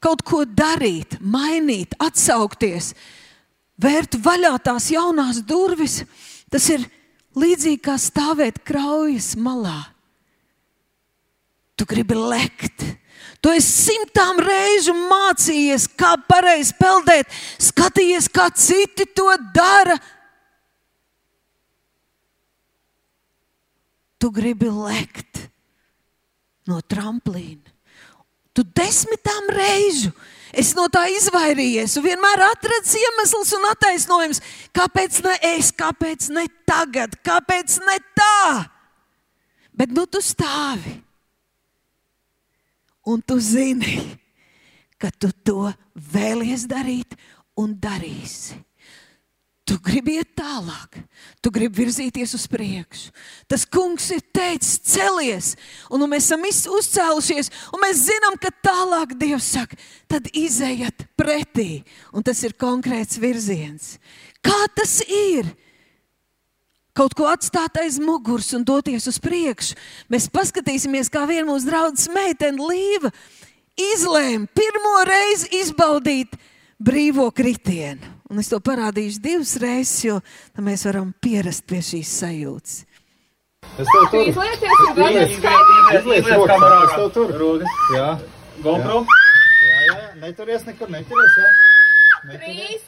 [0.00, 2.94] Kaut ko darīt, mainīt, atsaukties,
[3.76, 5.98] vērt vaļā tās jaunās durvis,
[6.48, 6.86] tas ir
[7.38, 9.78] līdzīgi kā stāvēt kraujas malā.
[11.78, 12.84] Tu gribi lekt,
[13.40, 17.30] Tu esi simtām reižu mācījies, kā pareizi peldēt,
[17.62, 19.96] skatījies, kā citi to dara.
[24.20, 25.46] Tu gribi lekt
[26.68, 27.72] no tramplīna.
[28.52, 30.39] Tu desmitām reižu esi
[30.74, 31.96] no tā izvairījies.
[31.98, 34.42] Un vienmēr atradis iemeslus un attaisnojums,
[34.76, 38.70] kāpēc ne es, kāpēc ne tagad, kāpēc ne tā.
[39.76, 40.98] Bet nu tu stāvi.
[43.06, 43.96] Un tu zini,
[45.00, 47.16] ka tu to vēlies darīt
[47.58, 48.58] un darīsi.
[49.70, 50.96] Tu gribi iet tālāk,
[51.38, 53.12] tu gribi virzīties uz priekšu.
[53.46, 55.52] Tas kungs ir teicis, celies,
[55.86, 56.42] un nu mēs esam
[56.74, 59.78] uzcēlušies, un mēs zinām, ka tālāk Dievs saka,
[60.10, 63.94] tad izejiet pretī, un tas ir konkrēts virziens.
[64.42, 65.54] Kā tas ir?
[67.00, 69.78] kaut ko atstāt aiz muguras un doties uz priekšu.
[70.12, 73.08] Mēs paskatīsimies, kā viena mūsu draudzes meitene Līva
[73.78, 76.34] izlēma pirmo reizi izbaudīt
[76.76, 78.19] brīvo kritienu.
[78.30, 80.20] Un es to parādīšu divas reizes, jo
[80.54, 82.74] tā mēs varam pierast pie šīs sajūtas.
[83.74, 84.66] Es tev tur izlieku.
[87.96, 88.10] Jā.
[88.62, 89.00] GoPro?
[89.66, 89.96] Jā, jā, jā.
[90.22, 91.50] Neturies nekur, neturies, jā.
[92.28, 92.40] Neturies.
[92.46, 92.82] Trīs,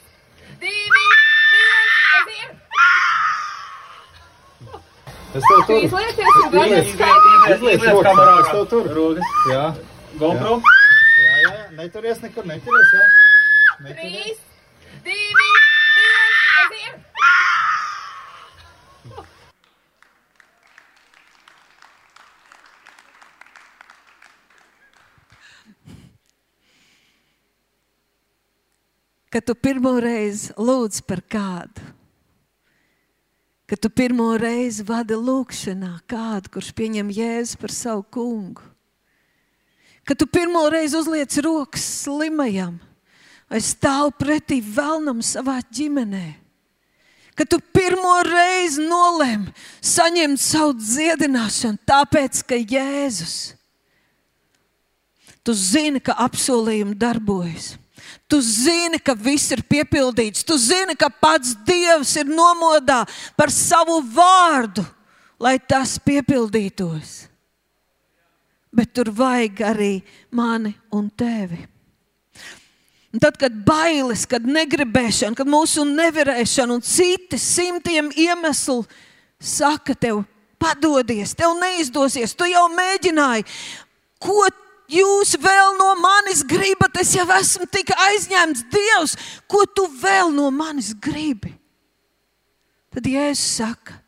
[0.62, 1.04] divi,
[2.28, 2.56] viens!
[5.32, 6.22] Es tev tur izlieku
[7.48, 9.34] es tev tur rokas.
[9.50, 9.66] Jā.
[10.22, 10.54] GoPro?
[10.62, 11.66] Jā, jā, jā.
[11.82, 13.04] Neturies nekur, neturies, jā.
[13.82, 14.00] Neturies.
[14.06, 14.51] Trīs,
[15.04, 15.50] divi,
[15.96, 17.00] viens, aiziet!
[29.32, 31.80] Kad tu pirmo reizi lūdz par kādu,
[33.64, 38.60] ka tu pirmo reizi vadi lūkšanā kādu, kurš pieņem jēzu par savu kungu.
[40.04, 42.76] Kad tu pirmo reizi uzliec rokas slimajam
[43.52, 46.38] vai stāv pretī vēlnam savā ģimenē.
[47.36, 49.52] Kad tu pirmo reizi nolēmi
[49.84, 53.36] saņemt savu dziedināšanu, tāpēc ka Jēzus,
[55.44, 57.74] tu zini, ka apsolījumi darbojas.
[58.28, 60.44] Tu zini, ka viss ir piepildīts.
[60.48, 63.02] Tu zini, ka pats Dievs ir nomodā
[63.36, 64.84] par savu vārdu,
[65.40, 67.26] lai tas piepildītos.
[68.72, 69.92] Bet tur vajag arī
[70.32, 71.60] mani un tevi.
[73.12, 78.80] Un tad, kad bailes, kad negribēšana, kad mūsu nevarēšana un citi simtiem iemeslu
[79.36, 80.22] saka tev,
[80.62, 83.44] padodies, tev neizdosies, tu jau mēģināji,
[84.22, 84.46] ko
[84.92, 86.96] jūs vēl no manis gribat?
[87.02, 89.16] Es jau esmu tik aizņemts, Dievs,
[89.50, 91.52] ko tu vēl no manis gribi?
[92.92, 94.01] Tad Jēzus saka,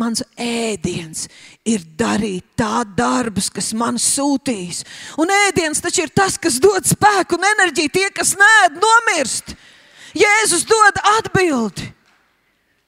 [0.00, 1.26] mans ēdiens
[1.68, 4.82] ir darīt tā darbus, kas man sūtīs.
[5.20, 7.92] Un ēdiens taču ir tas, kas dod spēku un enerģiju.
[7.94, 9.54] Tie, kas nē, nomirst.
[10.16, 11.90] Jēzus dod atbildi.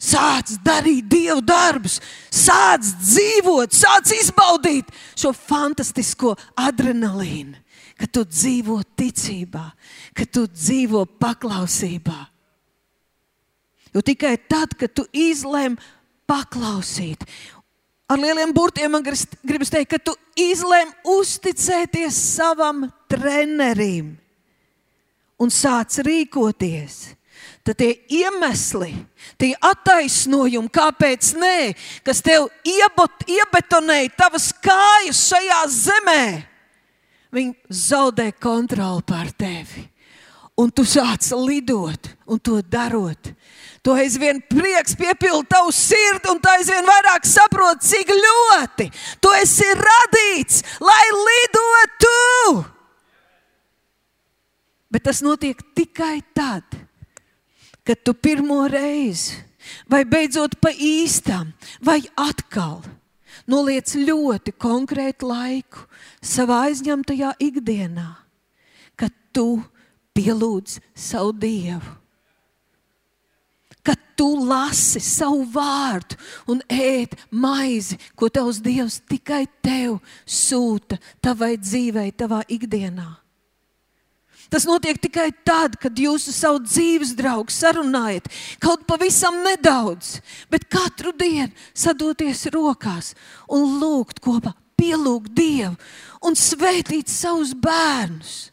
[0.03, 7.55] Sāc darīt dievu darbus, sāc dzīvot, sāc izbaudīt šo fantastisko adrenalīnu,
[7.95, 9.63] ka tu dzīvo ticībā,
[10.11, 12.19] ka tu dzīvo paklausībā.
[13.95, 15.79] Jo tikai tad, kad tu izlēmi
[16.29, 17.25] paklausīt,
[18.11, 24.15] ar lieliem burtiem man gribas teikt, ka tu izlēmi uzticēties savam trenerim
[25.43, 27.03] un sāc rīkoties
[27.63, 28.91] tad tie iemesli,
[29.39, 31.59] tie attaisnojumi, kāpēc nē,
[32.07, 36.25] kas tev iebot, iebetonēja tavas kājas šajā zemē,
[37.33, 39.87] viņi zaudē kontroli pār tevi.
[40.59, 43.31] Un tu sāc lidot, un to darot.
[43.83, 48.87] To aizvien prieks piepilda tavu sirdi, un tā aizvien vairāk saprot, cik ļoti
[49.19, 52.61] tu esi radīts, lai lidotu.
[54.93, 56.77] Bet tas notiek tikai tad,
[57.83, 59.41] kad tu pirmo reizi,
[59.91, 61.51] vai beidzot pa īstām,
[61.83, 62.85] vai atkal
[63.51, 65.89] noliec ļoti konkrētu laiku
[66.23, 68.13] savā aizņemtajā ikdienā,
[68.95, 69.65] kad tu
[70.15, 72.02] pielūdz savu Dievu.
[73.83, 76.19] Kad tu lasi savu vārdu
[76.53, 83.11] un ēd maizi, ko tavs Dievs tikai tev sūta, tavai dzīvei, tavā ikdienā.
[84.53, 88.29] Tas notiek tikai tad, kad jūs savu dzīves draugu sarunājat
[88.61, 90.19] kaut pavisam nedaudz,
[90.53, 93.15] bet katru dienu sadoties rokās
[93.49, 95.73] un lūgt kopā, pielūgt Dievu
[96.29, 98.52] un svētīt savus bērnus.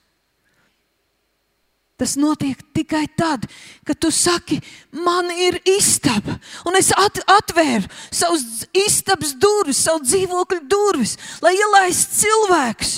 [1.99, 3.43] Tas notiek tikai tad,
[3.83, 4.61] kad tu saki,
[4.95, 12.21] man ir istaba, un es at atvēru savus istabas durvis, savu dzīvokļu durvis, lai ielaistu
[12.21, 12.93] cilvēkus,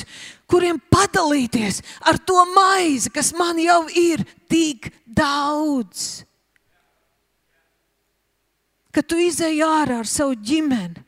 [0.45, 6.21] kuriem padalīties ar to maizi, kas man jau ir tik daudz.
[8.93, 11.01] Kad tu izēji ārā ar savu ģimeni,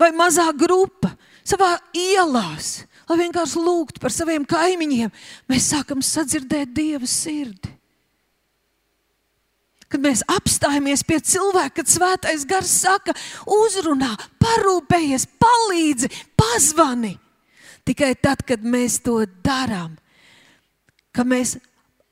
[0.00, 1.12] vai mazā grupa,
[1.46, 5.12] savā ielās, lai vienkārši lūgtu par saviem kaimiņiem,
[5.50, 7.72] mēs sākam sadzirdēt Dieva sirdi.
[9.86, 13.14] Kad mēs apstājamies pie cilvēka, kad svētais gars saka,
[13.46, 17.14] uzrunā, parūpējies, palīdzi, pazvani.
[17.86, 19.94] Tikai tad, kad mēs to darām,
[21.14, 21.54] ka mēs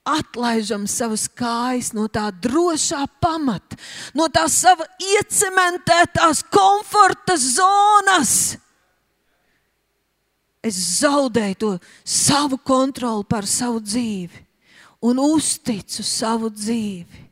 [0.07, 3.79] atlaižam savas kājas no tā drošā pamata,
[4.15, 8.55] no tā sava iecementētās komforta zonas.
[10.65, 11.71] Es zaudēju to
[12.09, 14.41] savu kontroli pār savu dzīvi
[15.05, 17.25] un uzticu savu dzīvi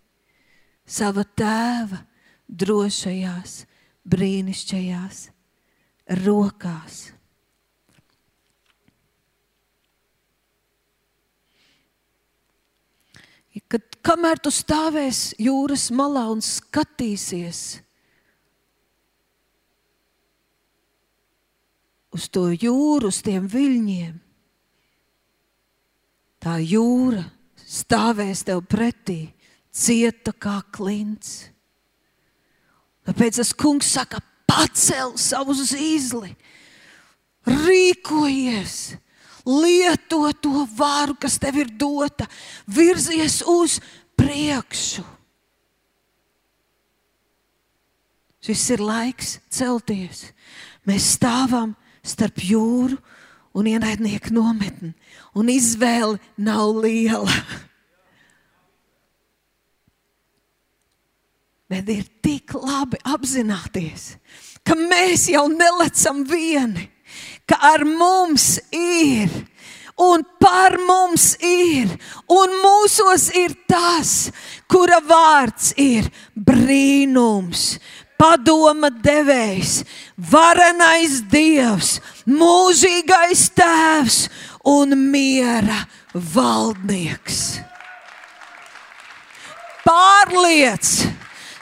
[0.92, 2.02] sava tēva
[2.52, 3.62] drošajās,
[4.04, 5.24] brīnišķīgajās
[6.20, 7.00] rokās.
[13.68, 17.81] Kad kamēr tu stāvēsi jūras malā un skatīsies
[22.12, 24.16] uz to jūru, uz tiem viļņiem,
[26.42, 27.24] tā jūra
[27.62, 29.32] stāvēs tev pretī,
[29.72, 31.48] cieta kā klints.
[33.08, 36.34] Tāpēc tas kungs saka, pacel savu zīzli,
[37.48, 38.98] rīkojies!
[39.42, 42.28] Lieto to varu, kas tev ir dota,
[42.70, 43.80] virzies uz
[44.14, 45.02] priekšu.
[48.42, 50.28] Šis ir laiks celties.
[50.86, 52.98] Mēs stāvam starp jūru
[53.58, 54.94] un ienaidnieku nometni,
[55.36, 57.32] un izvēle nav liela.
[61.72, 64.16] Bet ir tik labi apzināties,
[64.64, 66.92] ka mēs jau nelecam vieni
[67.46, 69.30] ka ar mums ir.
[70.02, 71.90] Un par mums ir,
[72.32, 74.32] un mūsos ir tas,
[74.66, 77.76] kura vārds ir brīnums,
[78.22, 79.82] padoma devējs,
[80.30, 81.96] varenais dievs,
[82.30, 84.18] mūžīgais tēvs
[84.70, 85.82] un miera
[86.14, 87.42] valdnieks.
[89.82, 90.86] Pārliec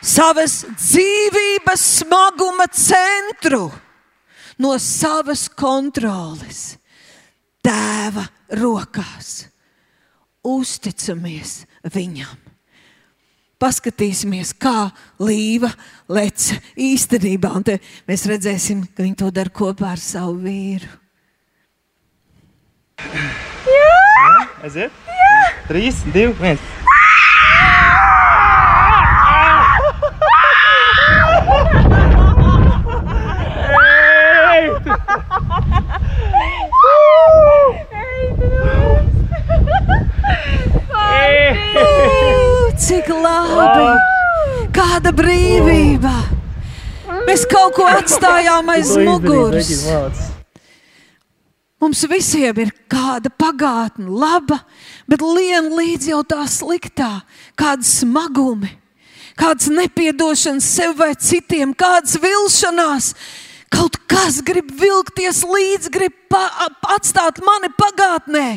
[0.04, 3.70] savas dzīvības smaguma centru
[4.60, 6.76] no savas kontroles,
[7.64, 8.26] tēva
[8.60, 9.46] rokās.
[10.44, 12.49] Uzticamies viņam.
[13.60, 14.88] Paskatīsimies, kā
[15.20, 15.68] līva
[16.08, 17.52] lec īstenībā.
[17.60, 17.66] Un
[18.08, 20.88] mēs redzēsim, ka viņi to dara kopā ar savu vīru.
[23.70, 25.08] Jā, aiziet!
[25.68, 26.89] Trīs, divi, viens!
[42.90, 43.90] Cik labi!
[44.74, 46.10] Kāda brīvība!
[47.22, 49.68] Mēs kaut ko atstājām aiz muguras.
[51.78, 54.58] Mums visiem ir kāda pagātne, laba,
[55.06, 57.12] bet lien līdzi jau tā sliktā,
[57.54, 58.72] kāda smagumi,
[59.38, 63.14] kādas nepiedošanas sev vai citiem, kādas vilšanās.
[63.70, 66.42] Kaut kas grib vilkties līdzi, grib pa,
[66.98, 68.48] atstāt mani pagātnē,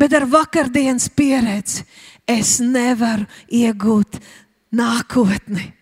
[0.00, 1.84] bet ar vakardienas pieredzi
[2.28, 4.20] es nevaru iegūt
[4.76, 5.72] nākotni.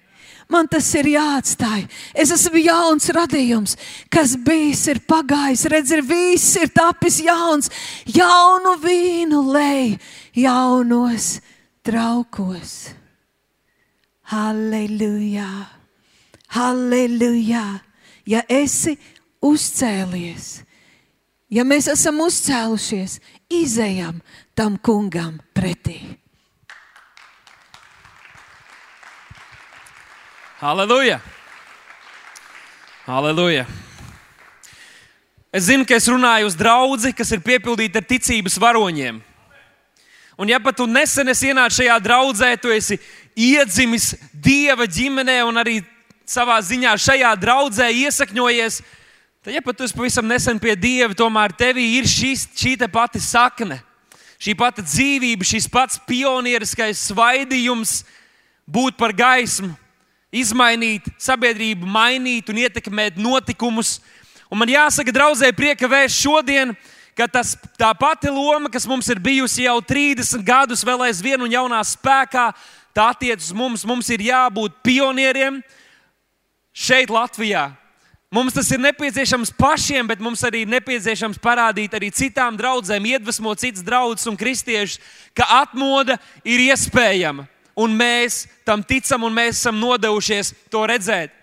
[0.47, 1.89] Man tas ir jāatstāj.
[2.15, 3.75] Es esmu jauns radījums,
[4.15, 5.65] kas bijis, ir pagājis.
[5.73, 7.71] Redz, ir viss ir tapis jauns.
[8.07, 9.97] Jaunu vīnu lej,
[10.39, 11.41] jaunos
[11.83, 12.77] traukos.
[14.31, 15.51] Halleluja!
[16.55, 17.67] Halleluja!
[18.27, 18.97] Ja esi
[19.47, 20.47] uzcēlies,
[21.55, 23.21] ja mēs esam uzcēlušies,
[23.55, 24.19] izējam
[24.59, 26.01] tam kungam pretī.
[30.57, 31.21] Halleluja!
[33.05, 33.67] Halleluja!
[35.53, 39.19] Es zinu, ka es runāju uz draugu, kas ir piepildīta ar ticības varoņiem.
[40.41, 42.97] Un, ja pat tu nesen esi ienācis šajā draudzē, tu esi
[43.37, 45.83] iedzimis dieva ģimenē un arī
[46.25, 48.83] savā ziņā šajā draudzē iesakņojies,
[49.45, 53.21] tad, ja pat tu esi pavisam nesen pie dieva, tomēr tevī ir šis, šī pati
[53.21, 53.83] sakne,
[54.41, 58.07] šī pati dzīvība, šis pats pionieriskais svaidījums
[58.65, 59.77] būt par gaismu
[60.41, 63.97] izmainīt sabiedrību, mainīt un ietekmēt notikumus.
[64.51, 66.75] Un man jāsaka, draudzē, prieka vēst šodien,
[67.17, 71.51] ka tas, tā pati loma, kas mums ir bijusi jau 30 gadus, vēl aizvien un
[71.51, 72.51] jaunā spēkā,
[72.95, 73.87] tā attiecas uz mums.
[73.89, 75.59] Mums ir jābūt pionieriem
[76.77, 77.71] šeit, Latvijā.
[78.37, 83.85] Mums tas ir nepieciešams pašiem, bet mums arī nepieciešams parādīt arī citām draudzēm, iedvesmot citas
[83.87, 84.99] draugus un kristiešus,
[85.33, 87.47] ka atmoda ir iespējama
[87.77, 91.35] un mēs tam ticam, un mēs esam nodevušies to redzēt.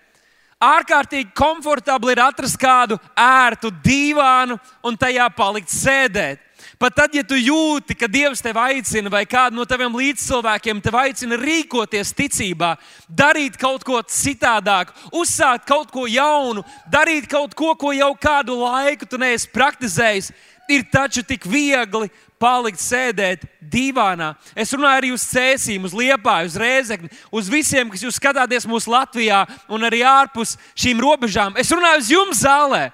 [0.64, 4.56] Ārkārtīgi komfortabli ir atrast kādu ērtu divānu
[4.86, 6.40] un tajā palikt sēdēt.
[6.80, 10.98] Pat tad, ja tu jūti, ka Dievs tevi aicina, vai kādu no taviem līdzcilvēkiem tevi
[11.04, 12.72] aicina rīkoties ticībā,
[13.08, 19.06] darīt kaut ko citādāk, uzsākt kaut ko jaunu, darīt kaut ko, ko jau kādu laiku
[19.06, 20.32] tu neesi praktizējis,
[20.68, 22.10] ir taču tik viegli
[22.44, 24.34] palikt sēdēt divānā.
[24.52, 28.92] Es runāju arī uz cēsīm, uz liepāju, uz rēzekni, uz visiem, kas jūs skatāties mūsu
[28.92, 31.56] Latvijā un arī ārpus šīm robežām.
[31.60, 32.84] Es runāju uz jums zālē.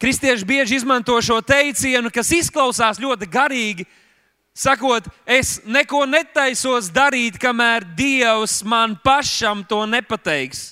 [0.00, 3.86] Kristieši bieži izmanto šo teicienu, kas izklausās ļoti garīgi.
[4.56, 10.70] Sakot, es neko netaisos darīt, kamēr Dievs man pašam to nepateiks.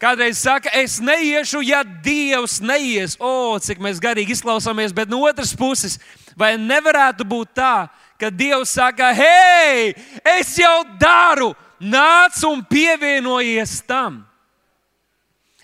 [0.00, 3.14] Kādreiz saka, es neiešu, ja Dievs neies.
[3.20, 5.98] O, cik mēs garīgi izklausāmies, bet no otras puses,
[6.36, 7.88] vai nevarētu būt tā,
[8.20, 9.94] ka Dievs saka, hei,
[10.36, 14.22] es jau daru, nāc un pievienojies tam.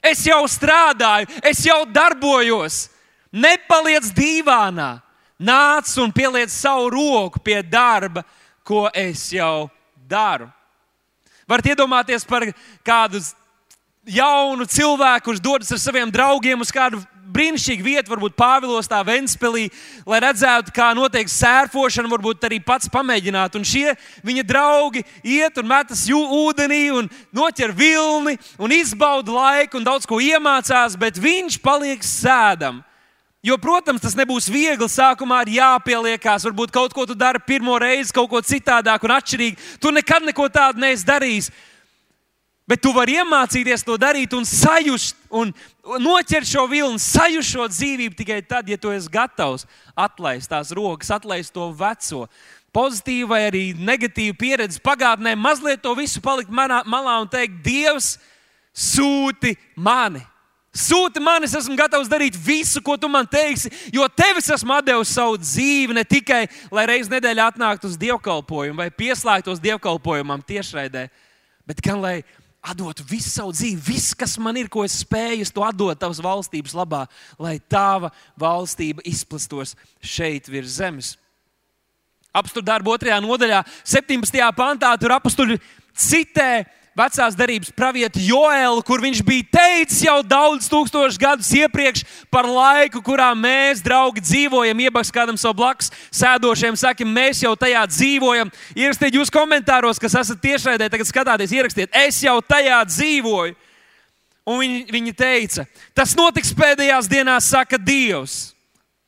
[0.00, 2.88] Es jau strādāju, es jau darbojos.
[3.30, 4.96] Nepaliec dīvānā,
[5.38, 8.24] nāc un pieliec savu roku pie darba,
[8.64, 9.68] ko es jau
[10.08, 10.48] daru.
[11.50, 12.46] Varat iedomāties par
[12.86, 13.20] kādu
[14.06, 17.00] jaunu cilvēku, kurš dodas ar saviem draugiem uz kādu
[17.34, 19.68] brīnišķīgu vietu, varbūt Pāvilos, tā Ventspēlī,
[20.08, 23.56] lai redzētu, kā notiek sērfošana, varbūt arī pats pamēģināt.
[23.58, 23.94] Un šie
[24.26, 30.20] viņa draugi iet un metas ūdenī un noķer vilni un izbauda laiku un daudz ko
[30.22, 32.82] iemācās, bet viņš paliek sēdam.
[33.40, 34.84] Jo, protams, tas nebūs viegli.
[34.84, 39.56] Sākumā ir jāpieliekās, varbūt kaut ko tu dari pirmo reizi, kaut ko citādāk un atšķirīgi.
[39.80, 41.48] Tu nekad neko tādu neesi darījis.
[42.70, 45.50] Bet tu vari iemācīties to darīt un sajust, un
[45.98, 49.66] noķert šo vilni, sajust šo dzīvību tikai tad, ja tu esi gatavs
[49.98, 52.28] atlaist tās rokas, atlaist to veco.
[52.70, 58.12] Pozitīva vai arī negatīva pieredze pagātnē, mazliet to visu palikt manā, malā un teikt, Dievs,
[58.70, 60.22] sūti mani.
[60.70, 65.10] Sūti mani, es esmu gatavs darīt visu, ko tu man teiksi, jo tevis esmu devis
[65.18, 71.08] savu dzīvi ne tikai, lai reizes nedēļā atnāktu uz dievkalpojumu vai pieslēgtos dievkalpojumam tiešraidē,
[71.66, 72.20] bet gan lai
[72.60, 76.20] atdotu visu savu dzīvi, viss, kas man ir, ko es spēju, es to atdotu tavas
[76.22, 77.06] valstības labā,
[77.40, 81.14] lai tava valstība izplastos šeit virs zemes.
[82.36, 84.44] Apstākļu darbu otrajā nodaļā, 17.
[84.54, 85.56] pantā, tur apstuļi
[85.98, 86.50] citē
[87.00, 93.02] vecās derības pravieti Joēlu, kur viņš bija teicis jau daudz tūkstošus gadus iepriekš par laiku,
[93.04, 94.84] kurā mēs, draugi, dzīvojam.
[94.86, 98.52] Iebaks kādam savu blakus sēdošiem, sakim, mēs jau tajā dzīvojam.
[98.76, 103.56] Ierakstiet jūs komentāros, kas esat tiešraidē, tagad skatāties, ierakstiet, es jau tajā dzīvoju.
[104.50, 108.50] Un viņi, viņi teica, tas notiks pēdējās dienās, saka Dievs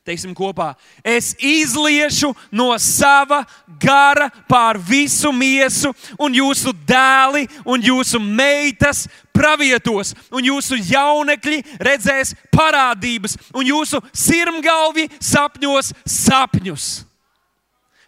[0.03, 0.73] teiksim, kopā.
[1.03, 3.43] Es izliešu no sava
[3.79, 12.35] gara pār visu miesu, un jūsu dēli un jūsu meitas pravietos, un jūsu jaunekļi redzēs
[12.53, 16.91] parādības, un jūsu sirmgalvi sapņos sapņus.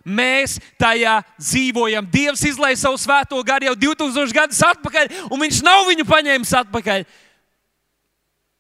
[0.06, 2.06] Mēs tajā dzīvojam.
[2.12, 7.08] Dievs izlaiž savu svēto garu jau 2000 gadus atpakaļ, un Viņš nav viņu paņēmis atpakaļ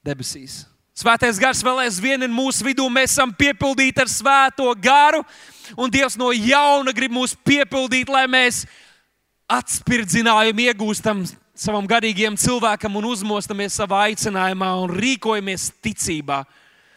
[0.05, 0.63] debesīs.
[0.95, 2.85] Svētais gars vēl aizvien ir mūsu vidū.
[2.87, 5.25] Mēs esam piepildīti ar svēto garu,
[5.75, 8.61] un Dievs no jauna grib mūs piepildīt, lai mēs
[9.51, 16.45] atspirdzinājumu iegūstam savam garīgiem cilvēkam un uzmostamies savā aicinājumā un rīkojamies ticībā.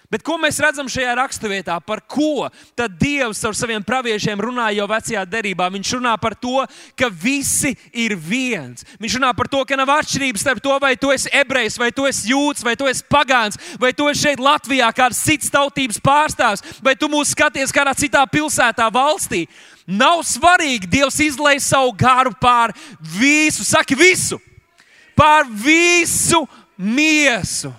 [0.09, 1.75] Bet ko mēs redzam šajā raksturvietā?
[1.85, 5.67] Par ko tad Dievs ar saviem praviešiem runā jau vecajā derībā?
[5.75, 6.63] Viņš runā par to,
[6.97, 8.87] ka visi ir viens.
[9.03, 12.07] Viņš runā par to, ka nav atšķirības starp to, vai tu esi ebrejs, vai tu
[12.09, 16.65] esi jūds, vai tu esi pagāns, vai tu esi šeit Latvijā, kāds cits tautības pārstāvs,
[16.81, 19.43] vai tu mūs skaties kādā citā pilsētā, valstī.
[19.85, 24.41] Nav svarīgi, Dievs izlaiž savu garu pār visu, saki visu,
[25.13, 26.47] pār visu
[26.81, 27.75] miesu.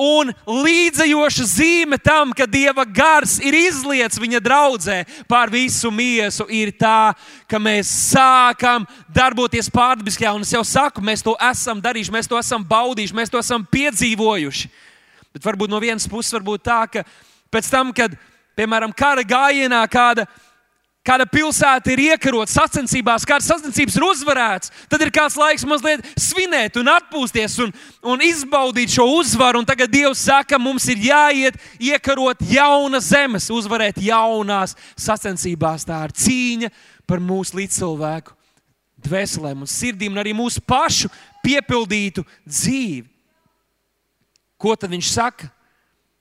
[0.00, 6.72] Un līdzējoša zīme tam, ka Dieva gars ir izlietis viņa draudzē pār visu miesu, ir
[6.72, 7.12] tā,
[7.44, 10.32] ka mēs sākam darboties pārdabiskajā.
[10.32, 13.66] Un es jau saku, mēs to esam darījuši, mēs to esam baudījuši, mēs to esam
[13.68, 14.70] piedzīvojuši.
[15.36, 17.04] Bet varbūt no vienas puses, varbūt tā, ka
[17.52, 18.16] pēc tam, kad,
[18.56, 20.24] piemēram, kara gājienā kāda
[21.06, 26.76] kāda pilsēta ir iekarota sacensībās, kādas sacensības ir uzvarētas, tad ir kāds laiks mazliet svinēt
[26.80, 27.72] un atpūsties un,
[28.12, 29.62] un izbaudīt šo uzvaru.
[29.62, 35.88] Un tagad Dievs saka, mums ir jāiet, iekarot jaunas zemes, uzvarēt jaunās sacensībās.
[35.88, 36.72] Tā ir cīņa
[37.08, 38.36] par mūsu līdzcilvēku
[39.00, 41.08] dvēselēm un sirdīm, un arī mūsu pašu
[41.44, 43.08] piepildītu dzīvi.
[44.60, 45.48] Ko tad viņš saka?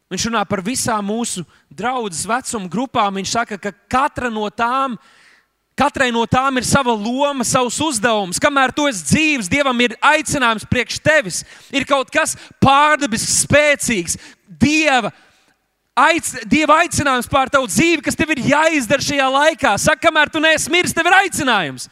[0.09, 3.19] Viņš runā par visām mūsu draudzes vecuma grupām.
[3.19, 4.95] Viņš saka, ka katra no tām,
[5.77, 8.41] katrai no tām ir sava loma, savs uzdevums.
[8.41, 11.43] Kamēr tu esi dzīves, Dievam ir aicinājums priekš tevis.
[11.69, 12.33] Ir kaut kas
[12.63, 14.17] pārdabisks, spēcīgs,
[14.49, 15.13] Dieva.
[15.99, 19.75] Aic, Dieva aicinājums pār tavu dzīvi, kas tev ir jāizdara šajā laikā.
[19.77, 21.89] Saka, kamēr tu neesi miris, tev ir aicinājums.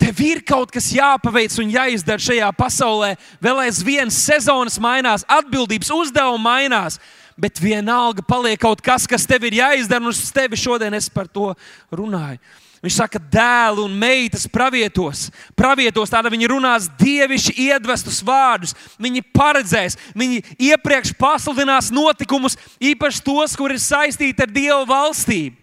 [0.00, 3.12] Tev ir kaut kas jāpaveic un jāizdara šajā pasaulē.
[3.42, 6.96] Vēl aizvien sezonas mainās, atbildības uzdevumi mainās,
[7.40, 11.28] bet vienalga paliek kaut kas, kas tev ir jāizdara, un uz tevi šodien es par
[11.28, 11.52] to
[11.92, 12.40] runāju.
[12.80, 15.26] Viņš saka, dēlu un meitas pravietos.
[15.52, 18.72] Pravietos tāda viņi runās dievišķi iedvestus vārdus.
[18.96, 20.40] Viņi paredzēs, viņi
[20.70, 25.59] iepriekš pasludinās notikumus, īpaši tos, kur ir saistīti ar Dieva valstību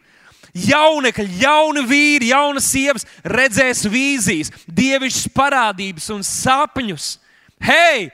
[0.66, 7.18] jaunekļi, jauni vīri, jaunas sievas redzēs vīzijas, dievišķas parādības un sapņus.
[7.64, 8.10] Hei!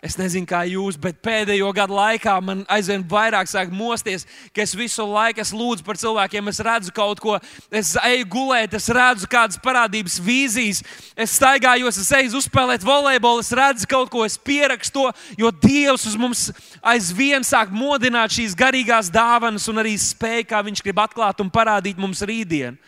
[0.00, 4.22] Es nezinu, kā jūs, bet pēdējo gadu laikā man aizvien vairāk sāk mosties,
[4.56, 7.34] ka es visu laiku es lūdzu par cilvēkiem, es redzu kaut ko,
[7.68, 10.80] es eju gulēt, es redzu kādas parādības, vīzijas,
[11.12, 16.08] es staigājos, es eju uzspēlēt volejbolu, es redzu kaut ko, es pierakstu to, jo Dievs
[16.08, 16.46] uz mums
[16.80, 22.00] aizvien sāk modināt šīs garīgās dāvanas un arī spēju, kā Viņš grib atklāt un parādīt
[22.00, 22.78] mums rītdienu.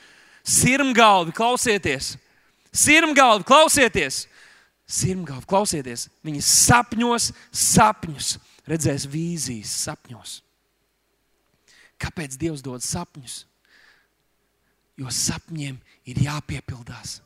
[0.49, 2.15] Sirmgalvi, klausieties!
[2.73, 4.25] Sirmgalvi, klausieties!
[4.93, 8.35] Sirmgalva, klausieties, viņi sapņos, sapņus,
[8.69, 10.35] redzēs vīzijas, sapņos.
[12.03, 13.43] Kāpēc Dievs dod sapņus?
[15.01, 15.79] Jo sapņiem
[16.13, 17.23] ir jāpiepildās.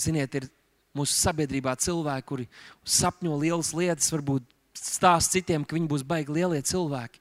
[0.00, 0.48] Ziniet, ir
[0.96, 2.48] mūsu sabiedrībā cilvēki, kuri
[2.84, 4.44] sapņo lielas lietas, varbūt
[4.76, 7.20] stāsta citiem, ka viņi būs baigi lielie cilvēki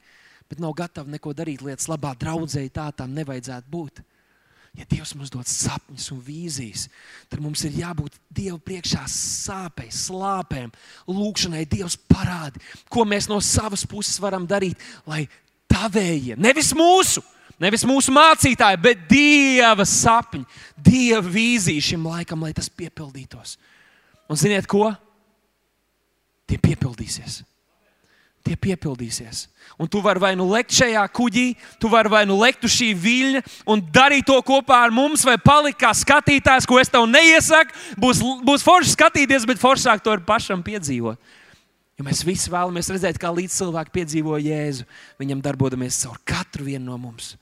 [0.50, 2.16] bet nav gatavi neko darīt lietas labā.
[2.18, 4.02] Draudzēji tā tam nevajadzētu būt.
[4.80, 6.86] Ja Dievs mums dod sapņus un vīzijas,
[7.28, 10.70] tad mums ir jābūt Dieva priekšā sāpēm, slāpēm,
[11.12, 11.66] lūgšanai.
[11.68, 15.26] Dievs parādi, ko mēs no savas puses varam darīt, lai
[15.70, 17.24] tavējie, nevis mūsu,
[17.60, 20.48] nevis mūsu mācītāji, bet Dieva sapņi,
[20.80, 23.58] Dieva vīzija šim laikam, lai tas piepildītos.
[24.32, 24.94] Un ziniet ko?
[26.48, 27.42] Tie piepildīsies
[28.46, 29.48] tie piepildīsies.
[29.80, 31.46] Un tu vari vai nu lekt šajā kuģī,
[31.80, 35.38] tu vari vai nu lekt uz šī viļņa un darīt to kopā ar mums, vai
[35.40, 37.76] palikt kā skatītājs, ko es tev neiesaku.
[38.00, 41.20] Būs, būs forši skatīties, bet foršāk to ir pašam piedzīvot.
[42.00, 44.86] Jo mēs visi vēlamies redzēt, kā līdz cilvēki piedzīvo Jēzu,
[45.20, 47.34] viņam darbojamies caur katru vienu no mums.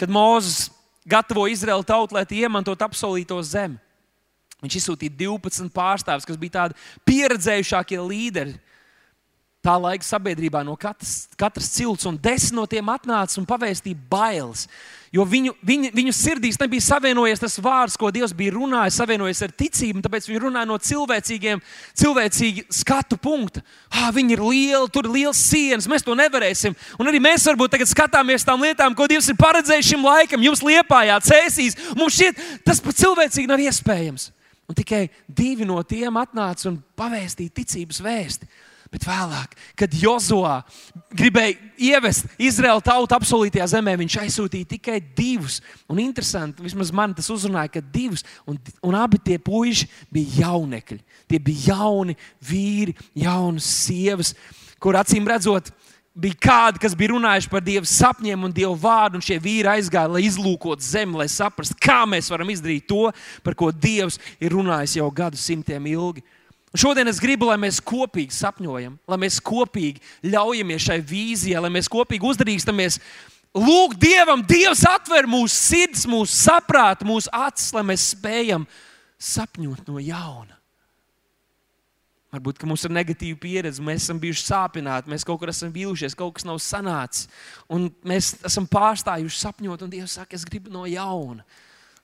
[0.00, 0.70] Kad Mozus
[1.04, 3.76] gatavo Izraēlu tautu, lai tie iemantotu apsolīto zemi,
[4.64, 6.78] viņš izsūtīja 12 pārstāvjus, kas bija tādi
[7.08, 8.56] pieredzējušākie līderi
[9.62, 14.66] tā laika sabiedrībā no katras, katras cilts, un desmit no tiem atnāca un pavēstīja bailes.
[15.12, 19.52] Jo viņu, viņu, viņu sirdīs nebija savienojies tas vārds, ko Dievs bija runājis, savienojies ar
[19.60, 21.60] ticību, tāpēc viņi runāja no cilvēcīgiem,
[22.00, 23.60] cilvēcīga skatu punkta.
[23.92, 26.74] Ah, viņi ir lieli, tur ir liels sienas, mēs to nevarēsim.
[26.96, 30.64] Un arī mēs varbūt tagad skatāmies tām lietām, ko Dievs ir paredzējis šim laikam, jums
[30.64, 31.76] liepājā, cēsīs.
[31.92, 34.30] Mums šķiet, tas pat cilvēcīgi nav iespējams.
[34.66, 38.62] Un tikai divi no tiem atnāca un pavēstīja ticības vēstuli.
[38.92, 40.58] Bet vēlāk, kad Jozovā
[41.16, 45.62] gribēja ievest Izraēlu tautu apsolītajā zemē, viņš aizsūtīja tikai divus.
[45.88, 51.00] Un interesanti, vismaz man tas uzrunāja, ka divus, un, un abi tie puiši bija jaunekļi.
[51.24, 54.34] Tie bija jauni vīri, jaunas sievas,
[54.82, 55.72] kur acīm redzot,
[56.12, 60.12] bija kādi, kas bija runājuši par Dieva sapņiem un Dieva vārdu, un šie vīri aizgāja,
[60.12, 63.06] lai izlūkotu zemi, lai saprastu, kā mēs varam izdarīt to,
[63.40, 66.24] par ko Dievs ir runājis jau gadu simtiem ilgi.
[66.72, 70.00] Un šodien es gribu, lai mēs kopīgi sapņojam, lai mēs kopīgi
[70.32, 72.96] ļaujamies šai vīzijai, lai mēs kopīgi uzdrīkstamies.
[73.52, 78.64] Lūk, Dievam, Dievs atver mūsu sirds, mūsu saprātu, mūsu acis, lai mēs spējam
[79.20, 80.56] sapņot no jauna.
[82.32, 86.38] Varbūt mums ir negatīva pieredze, mēs esam bijuši sāpināti, mēs kaut kur esam vīlušies, kaut
[86.38, 87.28] kas nav sanācis.
[87.68, 91.44] Un mēs esam pārstājuši sapņot, un Dievs saka, es gribu no jauna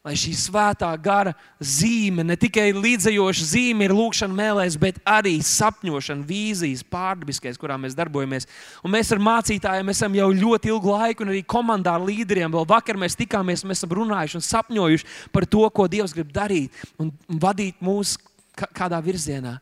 [0.06, 6.22] lai šī svētā gara zīme, ne tikai līdzējoša zīme ir lūkšana mēlēs, bet arī sapņošana,
[6.28, 8.46] vīzijas, pārdabiskais, kurā mēs darbojamies.
[8.86, 12.52] Un mēs ar mācītājiem esam jau ļoti ilgu laiku, un arī komandā ar līderiem.
[12.54, 16.84] Vēl vakar mēs tikāmies, mēs esam runājuši un sapņojuši par to, ko Dievs grib darīt
[17.02, 17.10] un
[17.42, 18.16] vadīt mūs
[18.54, 19.58] kādā virzienā.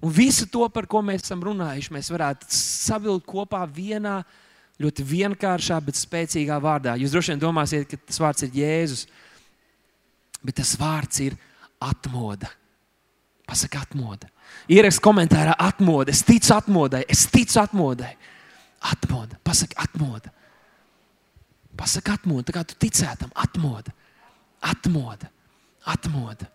[0.00, 4.20] Un visu to, par ko mēs esam runājuši, mēs varētu savilkt kopā vienā
[4.80, 6.94] ļoti vienkāršā, bet spēcīgā vārdā.
[6.96, 9.04] Jūs droši vien domāsiet, ka tas vārds ir Jēzus
[10.44, 11.36] bet tas vārds ir
[11.80, 12.50] atmoda.
[13.50, 14.28] Pasaka, atmoda.
[14.70, 16.12] Ierakst komentārā, atmoda.
[16.14, 18.12] Es ticu atmodai, es ticu atmodai.
[18.92, 20.30] Atmoda, pasaka, atmoda.
[21.76, 23.92] Pasaka, atmoda, tā kā tu ticētam, atmoda.
[24.60, 25.30] Atmoda,
[25.88, 26.46] atmoda,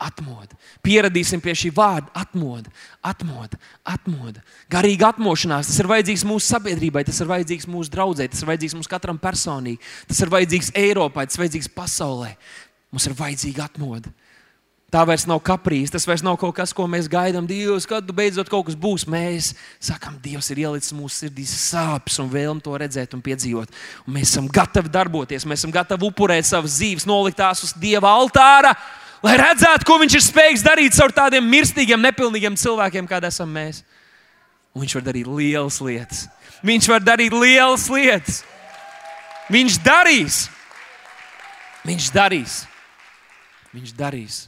[0.00, 0.56] atmoda.
[0.84, 2.72] Pieradīsim pie šī vārda, atmoda,
[3.04, 4.42] atmoda, atmoda.
[4.72, 8.76] Garīga atmošanās, tas ir vajadzīgs mūsu sabiedrībai, tas ir vajadzīgs mūsu draudzē, tas ir vajadzīgs
[8.78, 12.32] mums katram personīgi, tas ir vajadzīgs Eiropai, tas ir vajadzīgs pasaulē.
[12.90, 14.10] Mums ir vajadzīga atmoda.
[14.90, 17.46] Tā vairs nav kaprīze, tas vairs nav kaut kas, ko mēs gaidām.
[17.46, 22.26] Dievs, kad beidzot kaut kas būs, mēs sakām, Dievs ir ielicis mūsu sirdīs sāpes un
[22.32, 23.70] vēlmi to redzēt un piedzīvot.
[24.02, 28.10] Un mēs esam gatavi darboties, mēs esam gatavi upurēt savas dzīves, nolikt tās uz Dieva
[28.18, 28.72] altāra,
[29.22, 33.84] lai redzētu, ko Viņš ir spējīgs darīt ar tādiem mirstīgiem, nepilnīgiem cilvēkiem, kāda esam mēs.
[34.74, 36.26] Un viņš var darīt lielas lietas.
[36.66, 38.42] Viņš var darīt lielas lietas.
[39.54, 40.42] Viņš darīs.
[41.86, 42.58] Viņš darīs.
[43.74, 44.40] Viņš darīs.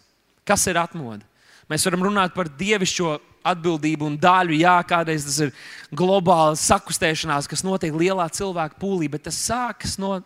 [0.46, 1.22] Kas ir atmoda?
[1.70, 3.14] Mēs varam runāt par dievišķo
[3.46, 4.56] atbildību un daļu.
[4.60, 5.54] Jā, kādreiz tas ir
[5.94, 10.18] globāla sakustēšanās, kas notiek lielā cilvēka pūlī, bet tas sākas no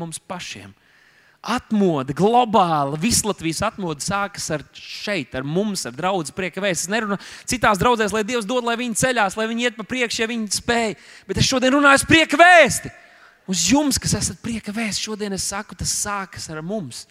[0.00, 0.72] mums pašiem.
[1.42, 6.86] Atmoda, globāla, vislatvijas atmoda sākas ar šeit, ar mums, ar draugu prieka vēstures.
[6.86, 10.22] Es nerunāju citās draudzēs, lai Dievs dod, lai viņi ceļās, lai viņi iet pa priekšu,
[10.22, 10.94] ja viņi spēj.
[11.26, 12.92] Bet es šodien runāju par prieka vēsti.
[13.50, 17.08] Uz jums, kas esat prieka vēsts, šodien es saku, tas sākas ar mums.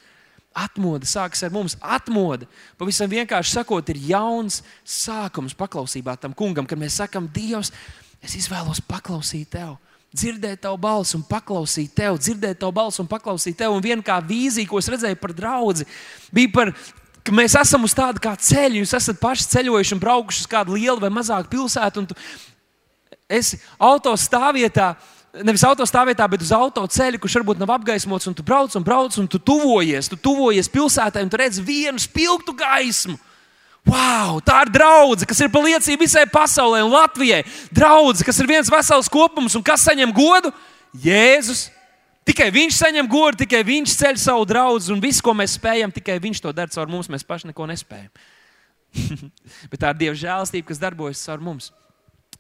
[0.52, 1.78] Atmoda sākas ar mums.
[1.80, 2.48] Atmoda,
[2.80, 7.72] pavisam vienkārši sakot, ir jauns sākums paklausībā tam kungam, kad mēs sakām, Dievs,
[8.24, 9.78] es izvēlos paklausīt tev.
[10.12, 13.72] Dzirdēt tavu balsi un paklausīt tev, dzirdēt tavu balsi un paklausīt tev.
[13.72, 15.86] Un viena kā vīzija, ko es redzēju par draugu,
[16.36, 16.74] bija par
[17.24, 18.82] ka mēs esam uz tāda kā ceļa.
[18.82, 22.18] Jūs esat paši ceļojuši un braukuši uz kādu lielu vai mazāku pilsētu, tu
[23.32, 24.94] esi autostāvvietā
[25.40, 29.28] nevis autostāvvietā, bet uz autoceļa, kurš varbūt nav apgaismots, un tu brauc un brauc, un
[29.32, 33.18] tu tuvojies, tu tuvojies pilsētai, un tu redz vienu spilgtu gaismu.
[33.88, 37.42] Wow, tā ir draudzene, kas ir pa liecību visai pasaulē un Latvijai.
[37.74, 40.52] Draudzene, kas ir viens vesels kopums, un kas saņem godu?
[41.02, 41.70] Jēzus.
[42.28, 46.20] Tikai viņš saņem godu, tikai viņš ceļ savu draugu, un viss, ko mēs spējam, tikai
[46.22, 47.10] viņš to dara caur mums.
[47.10, 48.12] Mēs paši neko nespējam.
[49.72, 51.72] Bet tā ir Dieva žēlastība, kas darbojas caur mums.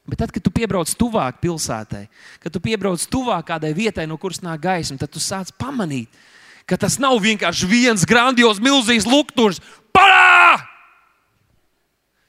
[0.09, 2.07] Bet tad, kad tu piebrauc tuvāk pilsētai,
[2.41, 6.09] kad tu piebrauc tuvāk kādai vietai, no kuras nāk gaisma, tad tu sāc pamanīt,
[6.65, 9.61] ka tas nav vienkārši viens grandios, milzīgs lukturs.
[9.93, 10.57] Parā!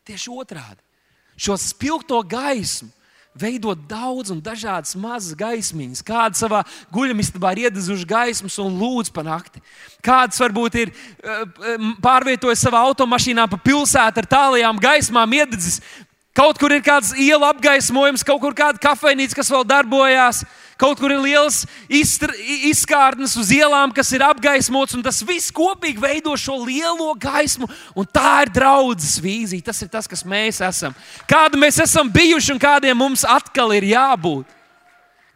[0.05, 0.83] Tieši otrādi.
[1.41, 2.91] Šo spilgto gaismu
[3.33, 6.05] veidot daudz un dažādas mazas gaismiņas.
[6.05, 6.61] Kāda savā
[6.93, 9.63] guļamistabā ir iedezuši gaismas un lūdz pa nakti.
[10.05, 15.81] Kāds varbūt ir eh, pārvietojis savā automašīnā pa pilsētu ar tālajām gaismām, iededzis
[16.33, 20.39] Kaut kur ir kāds iela apgaismojums, kaut kur kāda kafejnīca, kas vēl darbojās,
[20.81, 21.59] kaut kur ir liels
[21.93, 27.69] izkārnes uz ielām, kas ir apgaismots, un tas viss kopīgi veido šo lielo gaismu.
[28.09, 29.69] Tā ir draudzes vīzija.
[29.69, 30.97] Tas ir tas, kas mēs esam.
[31.29, 34.62] Kāda mēs esam bijuši un kādiem mums atkal ir jābūt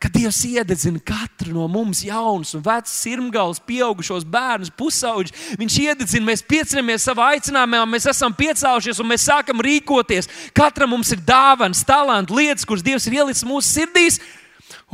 [0.06, 5.34] ka Dievs iededzina katru no mums jaunus un vecus sirmgalus, pieaugušos bērnus, pusauģus.
[5.58, 10.30] Viņš iededzina, mēs piecinamies savā aicinājumā, mēs esam piecēlušies un mēs sākam rīkoties.
[10.54, 14.20] Katram mums ir dāvāns, talants, lietas, kuras Dievs ir ielicis mūsu sirdīs.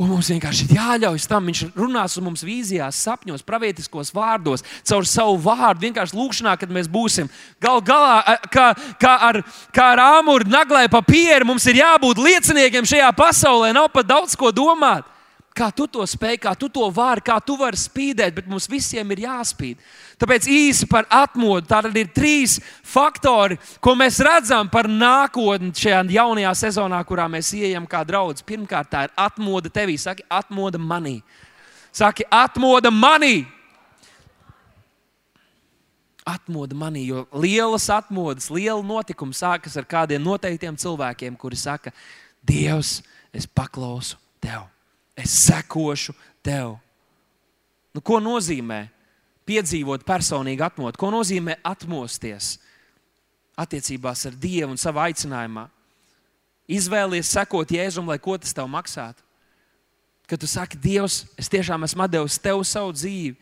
[0.01, 1.45] Un mums vienkārši ir jāļauj tam.
[1.45, 7.29] Viņš runās mums vīzijās, sapņos, pravietiskos vārdos, caur savu vārdu, vienkārši lūkšanā, kad mēs būsim.
[7.61, 13.11] Galu galā, kā, kā ar, kā ar āmuru naglai papīru, mums ir jābūt lieciniekiem šajā
[13.13, 13.69] pasaulē.
[13.77, 15.12] Nav pat daudz ko domāt.
[15.53, 19.11] Kā tu to spēj, kā tu to vari, kā tu vari spīdēt, bet mums visiem
[19.13, 19.77] ir jāspīd.
[20.17, 21.67] Tāpēc īsi par atmodu.
[21.69, 27.85] Tātad ir trīs faktori, ko mēs redzam par nākotni šajā jaunajā sezonā, kurā mēs ieejam
[27.85, 28.41] kā draugi.
[28.49, 29.99] Pirmkārt, tā ir atmoda tevī.
[30.01, 31.19] Saki, atmoda manī.
[31.93, 33.45] Saki, atmoda manī.
[36.25, 41.93] Atmoda manī, jo lielas atmodas, liela notikuma sākas ar kādiem noteiktiem cilvēkiem, kuri saka,
[42.43, 43.01] Dievs,
[43.35, 44.72] es paklausu tev
[45.17, 46.77] es sekošu tev.
[47.93, 48.87] Nu, ko nozīmē
[49.47, 50.97] piedzīvot personīgu atmodu?
[50.97, 52.57] Ko nozīmē atmosties
[53.59, 55.67] attiecībās ar Dievu un savā aicinājumā?
[56.73, 59.21] Izvēlies sekot Jēzum, lai ko tas tev maksātu.
[60.27, 63.35] Kad tu saki, Dievs, es tiešām esmu devis tev savu dzīvi,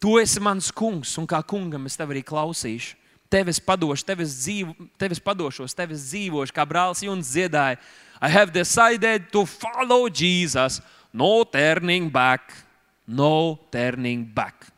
[0.00, 2.94] tu esi mans kungs, un kā kungam es tev arī klausīšu.
[3.28, 7.34] Tev es padošu, tev es, dzīvo, tev es padošos, tev es dzīvošu, kā brālis Juns
[7.34, 7.76] dziedāja.
[8.22, 10.80] I have decided to follow Jesus
[11.12, 12.52] No turning back,
[13.06, 14.68] no turning back.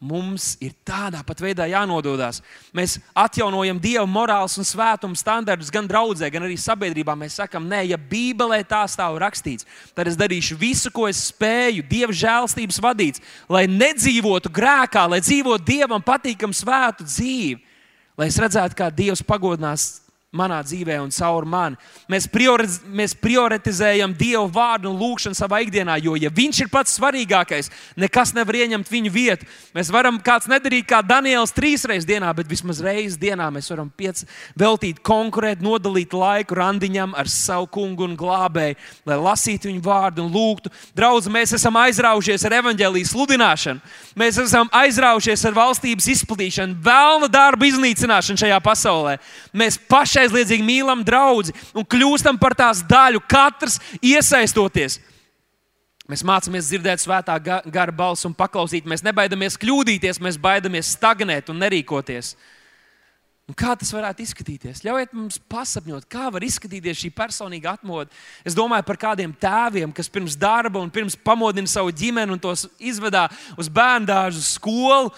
[0.00, 2.38] Mums ir tādā pat veidā jānododas.
[2.72, 7.12] Mēs atjaunojam Dieva morāles un svētuma standartus gan draudzē, gan arī sabiedrībā.
[7.20, 11.84] Mēs sakām, nē, ja Bībelē tā stāv rakstīts, tad es darīšu visu, ko es spēju,
[11.90, 17.60] Dieva žēlstības vadīts, lai nedzīvotu grēkā, lai dzīvotu Dievam patīkamu svētu dzīvi,
[18.16, 19.90] lai es redzētu, kā Dievs pagodinās
[20.30, 21.74] manā dzīvē un caur mani.
[22.10, 26.94] Mēs, prioriz, mēs prioritizējam Dievu vārdu un lūgšanu savā ikdienā, jo, ja Viņš ir pats
[26.94, 27.66] svarīgākais,
[27.98, 29.48] nekas nevar ieņemt viņa vietu.
[29.74, 33.88] Mēs varam kāds nedarīt kā Daniels trīs reizes dienā, bet vismaz reizes dienā mēs varam
[33.90, 34.22] piec,
[34.58, 38.78] veltīt konkrēti, nodalīt laiku randiņam ar savu kungu un glābēju,
[39.10, 40.70] lai lasītu viņu vārdu un lūgtu.
[40.94, 47.66] Draudz, mēs esam aizraujušies ar evaņģēlijas sludināšanu, mēs esam aizraujušies ar valstības izplatīšanu, vēlna darbu
[47.72, 49.18] iznīcināšanu šajā pasaulē.
[49.58, 55.00] Mēs paši pašaizliedzīgi mīlam draugu un kļūstam par tās daļu, katrs iesaistoties.
[56.10, 58.88] Mēs mācāmies dzirdēt svētā gara balsi un paklausīt.
[58.88, 62.34] Mēs nebaidamies kļūdīties, mēs baidamies stagnēt un nerīkoties.
[63.50, 64.82] Un kā tas varētu izskatīties?
[64.86, 68.10] Ļaujiet mums pasapņot, kā var izskatīties šī personīga atmoda.
[68.46, 72.68] Es domāju par kādiem tēviem, kas pirms darba un pirms pamodina savu ģimeni un tos
[72.78, 73.24] izvedā
[73.58, 75.10] uz bērnu dārzu, skolu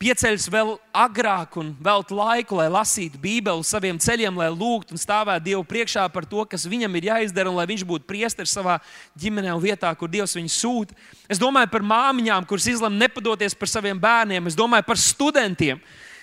[0.00, 5.44] pieceļas vēl agrāk un veltu laiku, lai lasītu Bībeli saviem ceļiem, lai lūgtu un stāvētu
[5.50, 8.78] Dievu priekšā par to, kas viņam ir jāizdara, un lai viņš būtu priesteris savā
[9.20, 10.96] ģimenē un vietā, kur Dievs viņu sūta.
[11.28, 14.48] Es domāju par māmiņām, kuras izlemj nepadoties par saviem bērniem.
[14.48, 15.82] Es domāju par studentiem,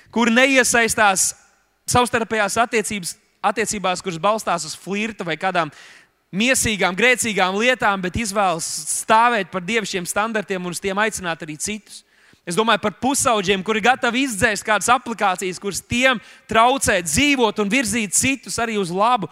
[0.10, 1.30] kuri neiesaistās
[1.88, 3.14] savstarpējās attiecības,
[3.46, 5.70] attiecībās, kuras balstās uz flirta vai kādām
[6.34, 8.66] miesīgām, grēcīgām lietām, bet izvēlas
[9.04, 12.02] stāvēt par dievišķiem standartiem un uz tiem aicināt arī citus.
[12.48, 17.72] Es domāju par pusauģiem, kuri ir gatavi izdzēst kādas aplikācijas, kuras tiem traucē dzīvot un
[17.72, 19.28] virzīt citus arī uz labu.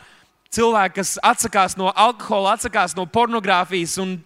[0.52, 4.18] Cilvēki, kas atsakās no alkohola, atsakās no pornogrāfijas un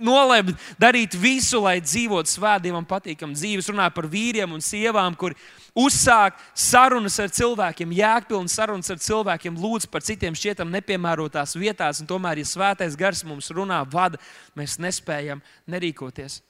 [0.00, 3.60] nolēma darīt visu, lai dzīvotu svētdievam patīkamu dzīvi.
[3.60, 5.36] Es runāju par vīriem un sievām, kuri
[5.76, 12.10] uzsāk sarunas ar cilvēkiem, jēgpilnas sarunas ar cilvēkiem, lūdz par citiem šķietam nepiemērotās vietās, un
[12.10, 14.20] tomēr, ja svētais gars mums runā, vada,
[14.58, 16.40] mēs nespējam nerīkoties.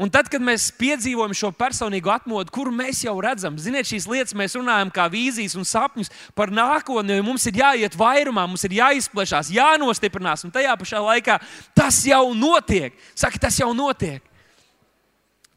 [0.00, 4.32] Un tad, kad mēs piedzīvojam šo personīgo atmodu, kuru mēs jau redzam, ziniet, šīs lietas
[4.34, 8.78] mēs runājam kā vīzijas un sapņus par nākotni, jo mums ir jāiet vairumā, mums ir
[8.78, 11.36] jāizplešās, jānostiprinās, un tajā pašā laikā
[11.76, 12.96] tas jau notiek.
[13.12, 14.24] Saka, tas jau notiek.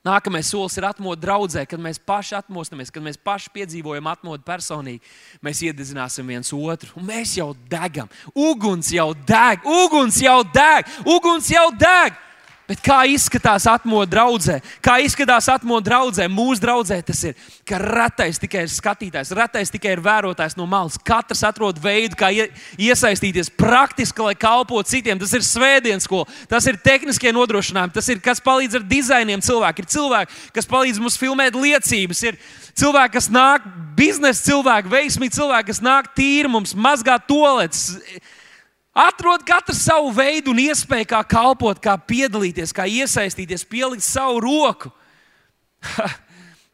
[0.06, 5.02] Nākamais solis ir atmodu draudzē, kad mēs paši atmostamies, kad mēs paši piedzīvojam atmodu personīgi.
[5.42, 8.12] Mēs iededzināsim viens otru, un mēs jau degam.
[8.36, 12.22] Uguns jau deg, uguns jau deg, uguns jau deg.
[12.66, 14.56] Bet kā izskatās atmodu draudzē?
[14.82, 16.26] Kā izskatās atmodu draudzē?
[16.34, 17.36] Mūsu draudzē tas ir,
[17.68, 20.98] ka retais tikai ir skatītājs, retais tikai ir vērotājs no malas.
[20.98, 25.22] Katrs atrod veidu, kā iesaistīties praktiski, lai kalpotu citiem.
[25.22, 29.86] Tas ir svētdienas skola, tas ir tehniskie nodrošinājumi, tas ir kas palīdz ar dizainiem cilvēkiem.
[29.86, 32.40] Ir cilvēki, kas palīdz mums filmēt liecības, ir
[32.74, 37.92] cilvēki, kas nāk, biznesa cilvēki, veiksmīgi cilvēki, kas nāk tīri mums, mazgāt toaletes
[38.96, 44.92] Atrod katru savu veidu un iespēju, kā kalpot, kā piedalīties, kā iesaistīties, pielikt savu roku.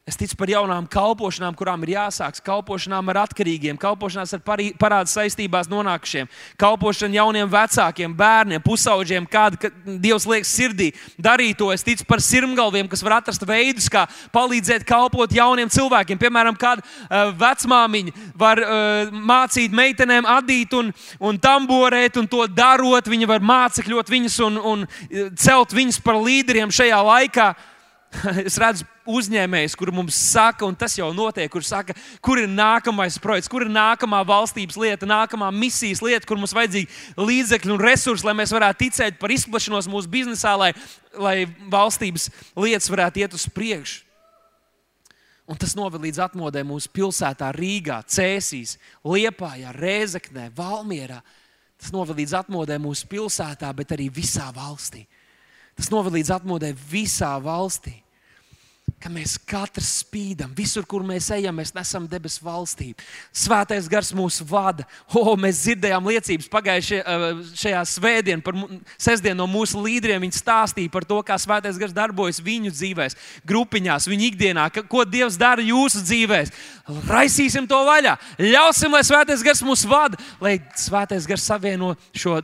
[0.09, 5.67] Es ticu par jaunām kalpošanām, kurām ir jāsākas, kalpošanām ar atkarīgiem, kalpošanās ar parādu saistībās
[5.69, 6.25] nonākušiem,
[6.57, 9.69] kalpošana jauniem vecākiem, bērniem, pusauģiem, kāda
[10.01, 10.87] Dievs liekas sirdī.
[11.21, 11.69] Darīt to.
[11.69, 16.17] Es ticu par sirmgalviem, kas var atrast veidus, kā palīdzēt kalpot jauniem cilvēkiem.
[16.17, 20.89] Piemēram, kāda uh, vecmāmiņa var uh, mācīt meitenēm adīt un,
[21.21, 23.05] un tamborēt, un to darot.
[23.05, 27.53] Viņa var mācekļot viņas un, un uh, celt viņas par līderiem šajā laikā.
[28.47, 33.18] Es redzu uzņēmējs, kur mums saka, un tas jau notiek, kur saka, kur ir nākamais
[33.24, 38.28] projekts, kur ir nākamā valstības lieta, nākamā misijas lieta, kur mums vajadzīgi līdzekļi un resursi,
[38.28, 40.72] lai mēs varētu ticēt par izplatīšanos mūsu biznesā, lai,
[41.16, 41.36] lai
[41.72, 44.07] valstības lietas varētu iet uz priekšu.
[45.51, 51.18] Un tas noved līdz atmodē mūsu pilsētā, Rīgā, Cēsīs, Liepājā, Rēzeknē, Valmierā.
[51.82, 55.01] Tas noved līdz atmodē mūsu pilsētā, bet arī visā valstī.
[55.82, 57.95] Tas noved līdz atmodē visā valstī.
[59.01, 63.01] Ka mēs katrs spīdam, visur, kur mēs ejam, mēs nesam debesu valstību.
[63.34, 64.86] Svētais gars mūs vada.
[65.17, 67.15] O, mēs dzirdējām liecības pagājušajā
[67.63, 68.59] šajā svētdienā, par
[69.01, 70.21] sestdienu no mūsu līderiem.
[70.21, 73.15] Viņi stāstīja par to, kā svētais gars darbojas viņu dzīvēm,
[73.49, 76.53] grupiņās, viņu ikdienā, ko Dievs dara jūsu dzīvēm.
[77.09, 82.38] Raisīsim to vaļā, ļausim, lai svētais gars mūs vada, lai svētais gars savieno šo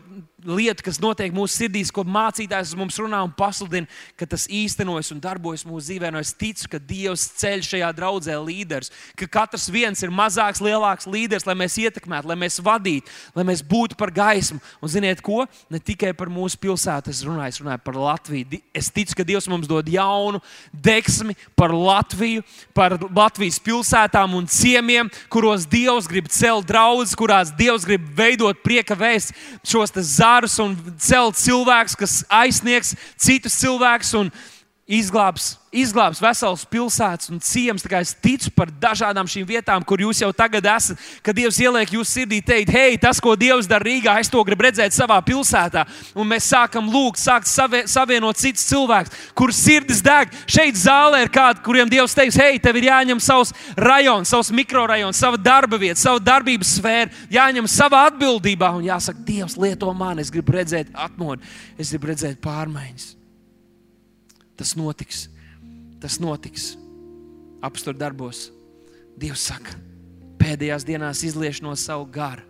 [0.48, 3.90] lieta, kas notiek mūsu sirdīs, ko mācītājs mums runā un pasludina,
[4.20, 6.12] ka tas īstenojas un darbojas mūsu dzīvē.
[6.14, 11.10] No es ticu, ka Dievs ceļ šajā draudzē līderus, ka katrs viens ir mazāks, lielāks
[11.10, 14.62] līderis, lai mēs ietekmētu, lai mēs vadītu, lai mēs būtu par gaismu.
[14.82, 15.44] Un ziniet, ko?
[15.74, 18.62] Ne tikai par mūsu pilsētu es runāju, es runāju par Latviju.
[18.76, 20.42] Es ticu, ka Dievs mums dod jaunu
[20.72, 22.46] deksmi par Latviju,
[22.78, 28.96] par Latvijas pilsētām un ciemiem, kuros Dievs grib celt draugus, kurās Dievs grib veidot prieka
[28.98, 29.36] vēst
[29.68, 34.30] šos zārus kārus un celt cilvēkus, kas aizsniegs citus cilvēkus un
[34.86, 37.86] izglābs, izglābs veselas pilsētas un ciems.
[37.98, 41.00] Es ticu par dažādām šīm vietām, kur jūs jau tagad esat.
[41.26, 44.68] Kad Dievs ieliek jūsu sirdī, teikt, hei, tas, ko Dievs dara Rīgā, es to gribu
[44.68, 45.86] redzēt savā pilsētā.
[46.18, 50.34] Un mēs sākam lūgt, sākt savie, savienot citus cilvēkus, kurus sirdis deg.
[50.50, 55.20] Šeit zālē ir kādi, kuriem Dievs teiks, hei, tev ir jāņem savs rajons, savs mikrorajons,
[55.20, 60.34] sava darba vieta, sava darbības sfēra, jāņem savā atbildībā un jāsaka, Dievs, lieto mani, es
[60.34, 61.46] gribu redzēt atmodu,
[61.78, 63.14] es gribu redzēt pārmaiņas.
[64.58, 65.28] Tas notiks.
[66.02, 66.76] Tas notiks.
[67.66, 68.48] Apstākļu darbos.
[69.18, 69.74] Dievs saka,
[70.38, 72.46] pēdējās dienās izliešu no savu garu.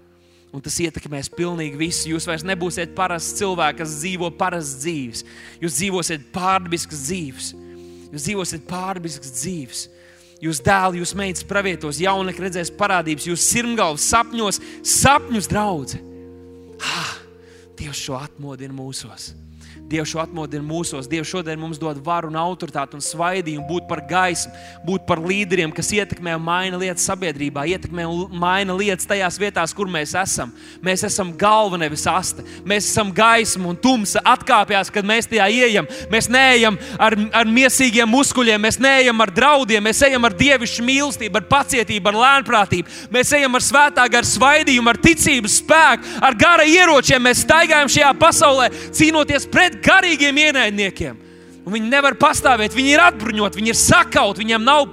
[0.55, 2.09] Un tas ietekmēs pilnīgi visu.
[2.13, 5.23] Jūs vairs nebūsiet parasts cilvēks, kas dzīvo parastas dzīves.
[5.63, 7.51] Jūs dzīvosiet pārdabiskas dzīves.
[8.11, 9.85] Jūs dzīvosiet pārdabiskas dzīves.
[10.43, 16.01] Jūs dēli, jūs meitas pravietos, jaunekļi redzēs parādības, jūs sirmgalvas sapņos, sapņus draugi.
[16.77, 17.15] Ah,
[17.77, 19.31] Dievs šo atmodina mūsos.
[19.87, 21.07] Dievs šo atmodina mūsos.
[21.07, 24.51] Dievs šodien mums dod varu un autoritāti un svaidījumu būt par gaismu,
[24.83, 29.71] būt par līderiem, kas ietekmē un maina lietas sabiedrībā, ietekmē un maina lietas tajās vietās,
[29.75, 30.51] kur mēs esam.
[30.83, 32.43] Mēs esam galva, nevis asta.
[32.67, 35.87] Mēs esam gaisma un tumsa atkāpjas, kad mēs tajā ieejam.
[36.11, 41.39] Mēs neejam ar, ar miesīgiem muskuļiem, mēs neejam ar draudiem, mēs ejam ar dievišķu mīlestību,
[41.39, 42.97] ar pacietību, ar lēnprātību.
[43.15, 47.23] Mēs ejam ar svētā gara svaidījumu, ar ticības spēku, ar gara ieročiem.
[47.23, 51.23] Mēs staigājam šajā pasaulē, cīnoties pret garīgiem ienaidniekiem.
[51.67, 54.85] Un viņi nevar pastāvēt, viņi ir atbruņoti, viņi ir sakauti, viņiem nav,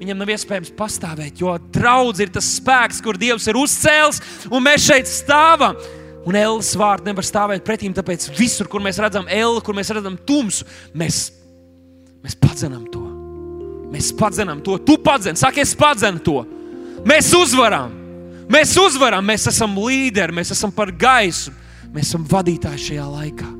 [0.00, 4.86] viņiem nav iespējams pastāvēt, jo draudz ir tas spēks, kur Dievs ir uzcēlis, un mēs
[4.88, 5.76] šeit stāvam.
[6.28, 10.18] Un Ēlas vārds nevar stāvēt pretīm, tāpēc visur, kur mēs redzam Ēlu, kur mēs redzam
[10.28, 11.30] tumsu, mēs,
[12.24, 13.04] mēs padzenam to.
[13.90, 14.76] Mēs padzenam to.
[14.84, 16.42] Tu padzen, saki, es padzenu to.
[17.08, 17.96] Mēs uzvaram.
[18.50, 21.52] Mēs uzvaram, mēs esam līderi, mēs esam par gaisu,
[21.94, 23.59] mēs esam vadītāji šajā laikā.